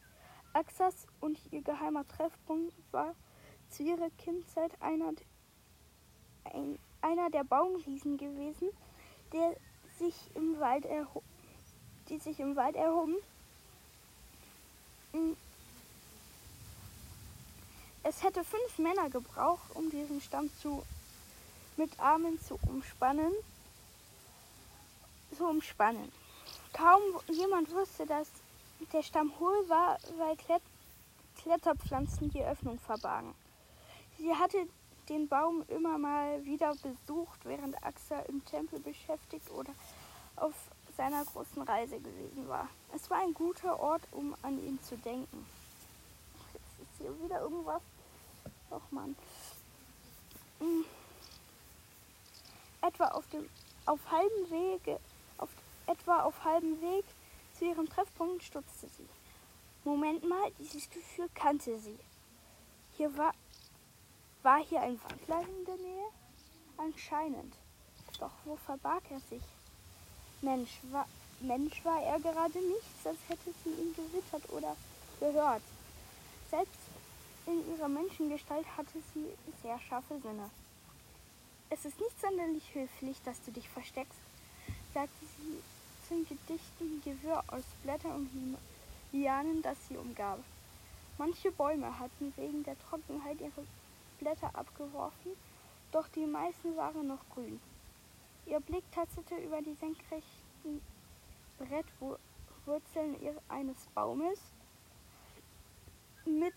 Axas 0.54 1.06
und 1.20 1.38
ihr 1.50 1.62
geheimer 1.62 2.08
Treffpunkt 2.08 2.72
war 2.90 3.14
zu 3.68 3.82
ihrer 3.82 4.08
Kindzeit 4.18 4.72
einer, 4.80 5.12
ein, 6.44 6.78
einer 7.02 7.28
der 7.30 7.44
Baumriesen 7.44 8.16
gewesen, 8.16 8.70
der 9.32 9.56
sich 9.98 10.14
im 10.34 10.58
Wald 10.58 10.86
erho 10.86 11.22
die 12.08 12.18
sich 12.18 12.38
im 12.40 12.56
Wald 12.56 12.76
erhoben. 12.76 13.16
Es 18.04 18.22
hätte 18.22 18.44
fünf 18.44 18.78
Männer 18.78 19.10
gebraucht, 19.10 19.74
um 19.74 19.90
diesen 19.90 20.20
Stamm 20.20 20.50
zu, 20.60 20.84
mit 21.76 21.98
Armen 21.98 22.40
zu 22.40 22.58
umspannen 22.68 23.32
so 25.38 25.46
umspannen. 25.46 26.12
Kaum 26.72 27.00
jemand 27.28 27.70
wusste, 27.72 28.06
dass 28.06 28.28
der 28.92 29.02
Stamm 29.02 29.32
hohl 29.38 29.68
war, 29.68 29.98
weil 30.18 30.36
Klett 30.36 30.62
Kletterpflanzen 31.40 32.30
die 32.30 32.44
Öffnung 32.44 32.78
verbargen. 32.78 33.34
Sie 34.18 34.34
hatte 34.34 34.66
den 35.08 35.28
Baum 35.28 35.64
immer 35.68 35.98
mal 35.98 36.42
wieder 36.44 36.74
besucht, 36.76 37.40
während 37.44 37.82
Axa 37.84 38.20
im 38.28 38.42
Tempel 38.46 38.78
beschäftigt 38.80 39.50
oder 39.50 39.72
auf 40.36 40.54
seiner 40.96 41.24
großen 41.24 41.62
Reise 41.62 41.98
gewesen 41.98 42.48
war. 42.48 42.68
Es 42.94 43.10
war 43.10 43.18
ein 43.18 43.34
guter 43.34 43.78
Ort, 43.78 44.02
um 44.12 44.34
an 44.42 44.64
ihn 44.64 44.78
zu 44.82 44.96
denken. 44.96 45.44
Jetzt 46.54 46.80
ist 46.80 46.98
hier 46.98 47.24
wieder 47.24 47.40
irgendwas. 47.40 47.82
Och 48.74 48.90
man. 48.90 49.14
Hm. 50.58 50.84
Etwa 52.82 53.08
auf 53.08 53.24
dem 53.30 53.48
auf 53.86 54.00
halbem 54.10 54.50
Wege 54.50 54.98
auf, 55.38 55.50
etwa 55.86 56.22
auf 56.22 56.44
halbem 56.44 56.80
Weg 56.80 57.04
zu 57.56 57.66
ihrem 57.66 57.88
Treffpunkt 57.88 58.42
stutzte 58.42 58.88
sie. 58.88 59.08
Moment 59.84 60.28
mal, 60.28 60.50
dieses 60.58 60.88
Gefühl 60.90 61.28
kannte 61.34 61.78
sie. 61.78 61.98
Hier 62.96 63.16
war, 63.16 63.34
war 64.42 64.64
hier 64.64 64.80
ein 64.80 65.00
Wandler 65.02 65.48
in 65.48 65.64
der 65.66 65.76
Nähe? 65.76 66.08
Anscheinend. 66.76 67.54
Doch 68.18 68.32
wo 68.44 68.56
verbarg 68.56 69.02
er 69.10 69.20
sich? 69.20 69.42
Mensch, 70.40 70.80
war, 70.90 71.06
Mensch 71.40 71.84
war 71.84 72.02
er 72.02 72.18
gerade 72.18 72.58
nichts, 72.58 73.06
als 73.06 73.18
hätte 73.28 73.52
sie 73.62 73.70
ihn 73.70 73.94
gewittert 73.94 74.50
oder 74.50 74.76
gehört. 75.20 75.62
Selbst 76.50 76.78
in 77.46 77.70
ihrer 77.70 77.88
Menschengestalt 77.88 78.66
hatte 78.76 79.00
sie 79.12 79.26
sehr 79.62 79.78
scharfe 79.80 80.18
Sinne. 80.20 80.50
Es 81.70 81.84
ist 81.84 81.98
nicht 82.00 82.20
sonderlich 82.20 82.74
höflich, 82.74 83.20
dass 83.24 83.42
du 83.42 83.50
dich 83.50 83.68
versteckst, 83.68 84.18
sagte 84.92 85.26
sie 85.36 85.60
zum 86.08 86.26
gedichten 86.26 87.02
Gewirr 87.04 87.42
aus 87.48 87.64
Blättern 87.82 88.12
und 88.12 88.58
Lianen, 89.12 89.62
das 89.62 89.76
sie 89.88 89.96
umgab. 89.96 90.38
Manche 91.18 91.50
Bäume 91.52 91.98
hatten 91.98 92.32
wegen 92.36 92.64
der 92.64 92.78
Trockenheit 92.78 93.40
ihre 93.40 93.66
Blätter 94.18 94.54
abgeworfen, 94.54 95.32
doch 95.92 96.08
die 96.08 96.26
meisten 96.26 96.76
waren 96.76 97.06
noch 97.06 97.28
grün. 97.34 97.60
Ihr 98.46 98.60
Blick 98.60 98.84
tastete 98.92 99.36
über 99.36 99.62
die 99.62 99.74
senkrechten 99.74 100.82
Brettwurzeln 101.58 103.16
eines 103.48 103.86
Baumes, 103.94 104.38
mit 106.26 106.54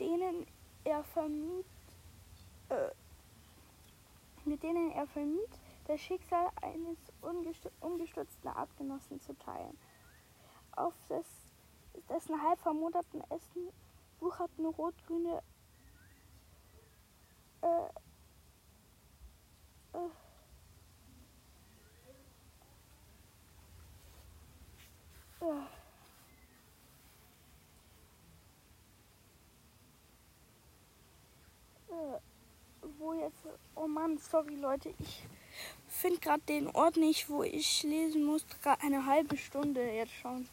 denen 0.00 0.46
er 0.84 1.04
vermied, 1.04 1.66
äh, 2.68 2.90
mit 4.44 4.62
denen 4.62 4.90
er 4.92 5.06
vermied, 5.06 5.50
das 5.86 6.00
Schicksal 6.00 6.48
eines 6.62 6.98
umgestürzten 7.80 8.48
Artgenossen 8.48 9.20
zu 9.20 9.36
teilen. 9.38 9.76
Auf 10.72 10.94
des, 11.08 11.26
dessen 12.08 12.40
halb 12.42 12.58
vermoderten 12.60 13.22
Essen 13.30 13.68
eine 14.58 14.68
rot-grüne 14.68 15.42
äh, 17.62 17.88
äh, 19.94 20.10
äh, 25.40 25.77
wo 32.98 33.12
jetzt, 33.14 33.42
oh 33.74 33.86
Mann, 33.86 34.18
sorry 34.18 34.56
Leute, 34.56 34.92
ich 34.98 35.24
finde 35.88 36.18
gerade 36.18 36.42
den 36.42 36.68
Ort 36.68 36.96
nicht, 36.96 37.28
wo 37.28 37.42
ich 37.42 37.82
lesen 37.82 38.24
muss, 38.24 38.44
gerade 38.62 38.82
eine 38.82 39.06
halbe 39.06 39.36
Stunde 39.36 39.82
jetzt 39.82 40.12
schon. 40.12 40.48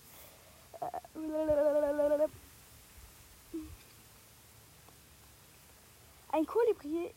Ein 6.32 6.46
Kolibri 6.46 7.12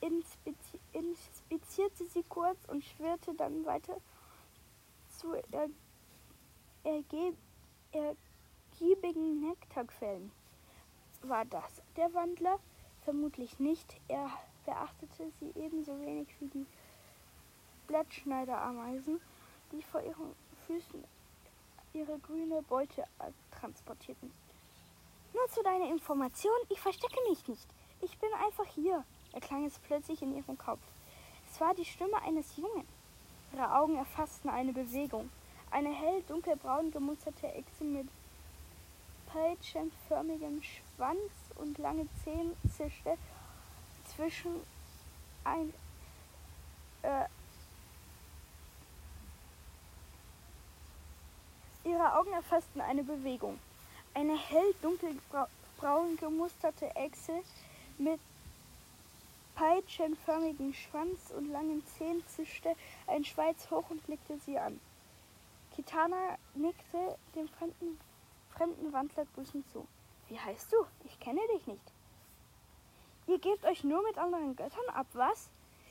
inspizi 0.00 0.78
inspizierte 0.92 2.06
sie 2.06 2.22
kurz 2.28 2.58
und 2.68 2.84
schwirrte 2.84 3.34
dann 3.34 3.64
weiter 3.64 3.96
zu 5.18 5.34
er 5.34 5.68
ergiebigen 7.92 9.48
Nektarquellen. 9.48 10.30
War 11.22 11.44
das 11.46 11.82
der 11.96 12.12
Wandler? 12.14 12.58
Vermutlich 13.06 13.60
nicht. 13.60 14.00
Er 14.08 14.28
beachtete 14.64 15.30
sie 15.38 15.52
ebenso 15.54 15.92
wenig 16.00 16.26
wie 16.40 16.48
die 16.48 16.66
Blattschneiderameisen, 17.86 19.20
die 19.70 19.80
vor 19.80 20.02
ihren 20.02 20.34
Füßen 20.66 21.04
ihre 21.94 22.18
grüne 22.18 22.62
Beute 22.62 23.04
transportierten. 23.52 24.32
Nur 25.32 25.48
zu 25.50 25.62
deiner 25.62 25.88
Information, 25.88 26.56
ich 26.68 26.80
verstecke 26.80 27.20
mich 27.28 27.46
nicht. 27.46 27.68
Ich 28.00 28.18
bin 28.18 28.28
einfach 28.44 28.66
hier, 28.74 29.04
erklang 29.32 29.64
es 29.66 29.78
plötzlich 29.78 30.20
in 30.20 30.36
ihrem 30.36 30.58
Kopf. 30.58 30.82
Es 31.48 31.60
war 31.60 31.74
die 31.74 31.84
Stimme 31.84 32.20
eines 32.22 32.56
Jungen. 32.56 32.88
Ihre 33.52 33.72
Augen 33.72 33.98
erfassten 33.98 34.50
eine 34.50 34.72
Bewegung. 34.72 35.30
Eine 35.70 35.90
hell 35.90 36.24
dunkelbraun 36.26 36.90
gemusterte 36.90 37.46
Echse 37.46 37.84
mit 37.84 38.08
peitschenförmigem 39.32 40.60
Schwanz 40.64 41.45
und 41.56 41.78
lange 41.78 42.06
Zehen 42.22 42.52
zischte 42.76 43.16
zwischen 44.14 44.60
ein 45.44 45.72
äh, 47.02 47.26
Ihre 51.84 52.18
Augen 52.18 52.32
erfassten 52.32 52.80
eine 52.80 53.04
Bewegung. 53.04 53.58
Eine 54.12 54.36
hell 54.36 54.74
dunkelbraun 54.82 56.16
gemusterte 56.18 56.86
Echse 56.96 57.42
mit 57.98 58.18
peitschenförmigem 59.54 60.74
Schwanz 60.74 61.30
und 61.36 61.50
langen 61.50 61.82
Zähnen 61.86 62.24
zischte 62.26 62.74
ein 63.06 63.24
Schweiz 63.24 63.70
hoch 63.70 63.88
und 63.88 64.04
blickte 64.06 64.38
sie 64.44 64.58
an. 64.58 64.80
Kitana 65.74 66.36
nickte 66.54 67.16
dem 67.34 67.48
fremden, 67.48 68.00
fremden 68.50 68.92
Wandler 68.92 69.26
grüßend 69.34 69.68
zu. 69.70 69.86
Wie 70.28 70.38
heißt 70.38 70.72
du? 70.72 70.76
Ich 71.04 71.18
kenne 71.20 71.40
dich 71.54 71.66
nicht. 71.66 71.92
Ihr 73.26 73.38
gebt 73.38 73.64
euch 73.64 73.84
nur 73.84 74.02
mit 74.02 74.18
anderen 74.18 74.56
Göttern 74.56 74.88
ab, 74.92 75.06
was? 75.12 75.48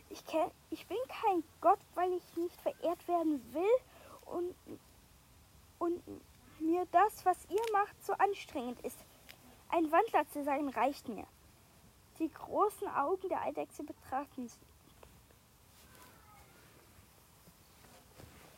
Ich, 0.09 0.25
kenn, 0.25 0.49
ich 0.69 0.87
bin 0.87 0.97
kein 1.07 1.43
Gott, 1.61 1.79
weil 1.95 2.11
ich 2.13 2.37
nicht 2.37 2.59
verehrt 2.61 3.07
werden 3.07 3.41
will 3.53 3.63
und, 4.25 4.55
und 5.79 6.01
mir 6.59 6.85
das, 6.91 7.25
was 7.25 7.45
ihr 7.49 7.63
macht, 7.73 8.05
so 8.05 8.13
anstrengend 8.13 8.79
ist. 8.81 8.97
Ein 9.69 9.91
Wandler 9.91 10.27
zu 10.29 10.43
sein 10.43 10.69
reicht 10.69 11.09
mir. 11.09 11.25
Die 12.19 12.31
großen 12.31 12.87
Augen 12.87 13.27
der 13.27 13.41
Eidechse 13.41 13.83
betrachten 13.83 14.47
sie. 14.47 14.59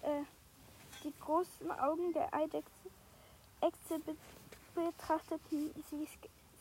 Äh, 0.03 0.23
die 1.03 1.13
großen 1.19 1.71
Augen 1.71 2.13
der 2.13 2.31
Eidechse 2.33 2.71
Echse 3.61 3.99
be 3.99 4.15
betrachteten 4.85 5.73
sie 5.89 6.07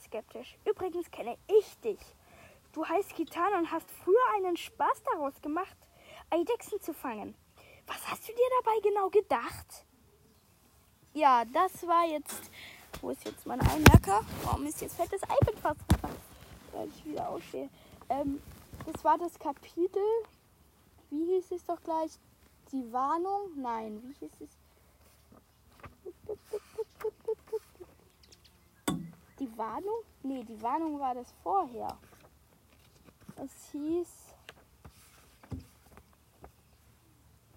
skeptisch. 0.03 0.57
Übrigens 0.65 1.11
kenne 1.11 1.37
ich 1.49 1.79
dich. 1.81 2.01
Du 2.73 2.87
heißt 2.87 3.15
Kitana 3.15 3.59
und 3.59 3.71
hast 3.71 3.91
früher 4.03 4.35
einen 4.37 4.57
Spaß 4.57 5.03
daraus 5.13 5.41
gemacht, 5.43 5.77
Eidechsen 6.31 6.81
zu 6.81 6.93
fangen. 6.93 7.35
Was 7.87 8.09
hast 8.11 8.29
du 8.29 8.33
dir 8.33 8.51
dabei 8.61 8.81
genau 8.83 9.09
gedacht? 9.11 9.85
Ja, 11.15 11.45
das 11.45 11.87
war 11.87 12.05
jetzt. 12.07 12.51
Wo 13.01 13.11
ist 13.11 13.25
jetzt 13.25 13.47
mein 13.47 13.61
Einmerker? 13.61 14.23
Warum 14.45 14.67
ist 14.67 14.81
jetzt 14.81 14.97
fettes 14.97 15.23
iPad 15.23 15.59
fast 15.61 15.81
runter? 15.93 16.11
weil 16.73 16.89
ich 16.89 17.05
wieder 17.05 17.29
aufstehe. 17.29 17.69
Ähm, 18.09 18.41
das 18.85 19.03
war 19.05 19.19
das 19.19 19.39
Kapitel. 19.39 20.03
Wie 21.11 21.25
hieß 21.25 21.53
es 21.53 21.65
doch 21.65 21.83
gleich? 21.83 22.19
Die 22.73 22.93
Warnung? 22.93 23.51
Nein, 23.57 24.03
wie 24.03 24.27
hieß 24.27 24.41
es? 24.41 24.51
Die 29.39 29.59
Warnung? 29.59 30.03
Nee, 30.23 30.45
die 30.45 30.61
Warnung 30.63 30.99
war 30.99 31.15
das 31.15 31.27
vorher. 31.43 31.99
Es 33.37 33.71
hieß. 33.73 34.09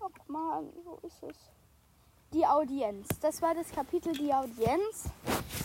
Oh 0.01 0.09
Mann, 0.27 0.69
wo 0.83 0.99
ist 1.07 1.23
es? 1.23 1.37
Die 2.33 2.45
Audienz. 2.45 3.07
Das 3.21 3.41
war 3.41 3.55
das 3.55 3.71
Kapitel 3.71 4.11
Die 4.13 4.33
Audienz. 4.33 5.05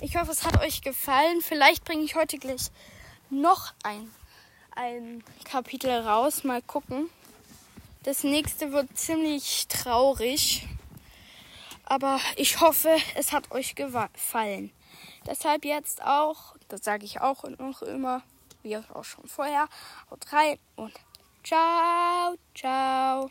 Ich 0.00 0.16
hoffe, 0.16 0.30
es 0.30 0.44
hat 0.44 0.60
euch 0.60 0.82
gefallen. 0.82 1.40
Vielleicht 1.40 1.84
bringe 1.84 2.04
ich 2.04 2.14
heute 2.14 2.38
gleich 2.38 2.70
noch 3.28 3.74
ein, 3.82 4.08
ein 4.76 5.24
Kapitel 5.44 5.90
raus. 5.90 6.44
Mal 6.44 6.62
gucken. 6.62 7.10
Das 8.04 8.22
nächste 8.22 8.70
wird 8.70 8.96
ziemlich 8.96 9.66
traurig. 9.68 10.68
Aber 11.84 12.20
ich 12.36 12.60
hoffe, 12.60 12.96
es 13.16 13.32
hat 13.32 13.50
euch 13.50 13.74
gefallen. 13.74 14.70
Deshalb 15.26 15.64
jetzt 15.64 16.02
auch, 16.02 16.54
das 16.68 16.84
sage 16.84 17.04
ich 17.04 17.20
auch 17.20 17.44
und 17.44 17.58
noch 17.58 17.82
immer, 17.82 18.22
wie 18.62 18.76
auch 18.76 19.04
schon 19.04 19.26
vorher, 19.26 19.68
haut 20.10 20.32
rein 20.32 20.58
und 20.76 20.92
ciao, 21.42 22.34
ciao. 22.54 23.30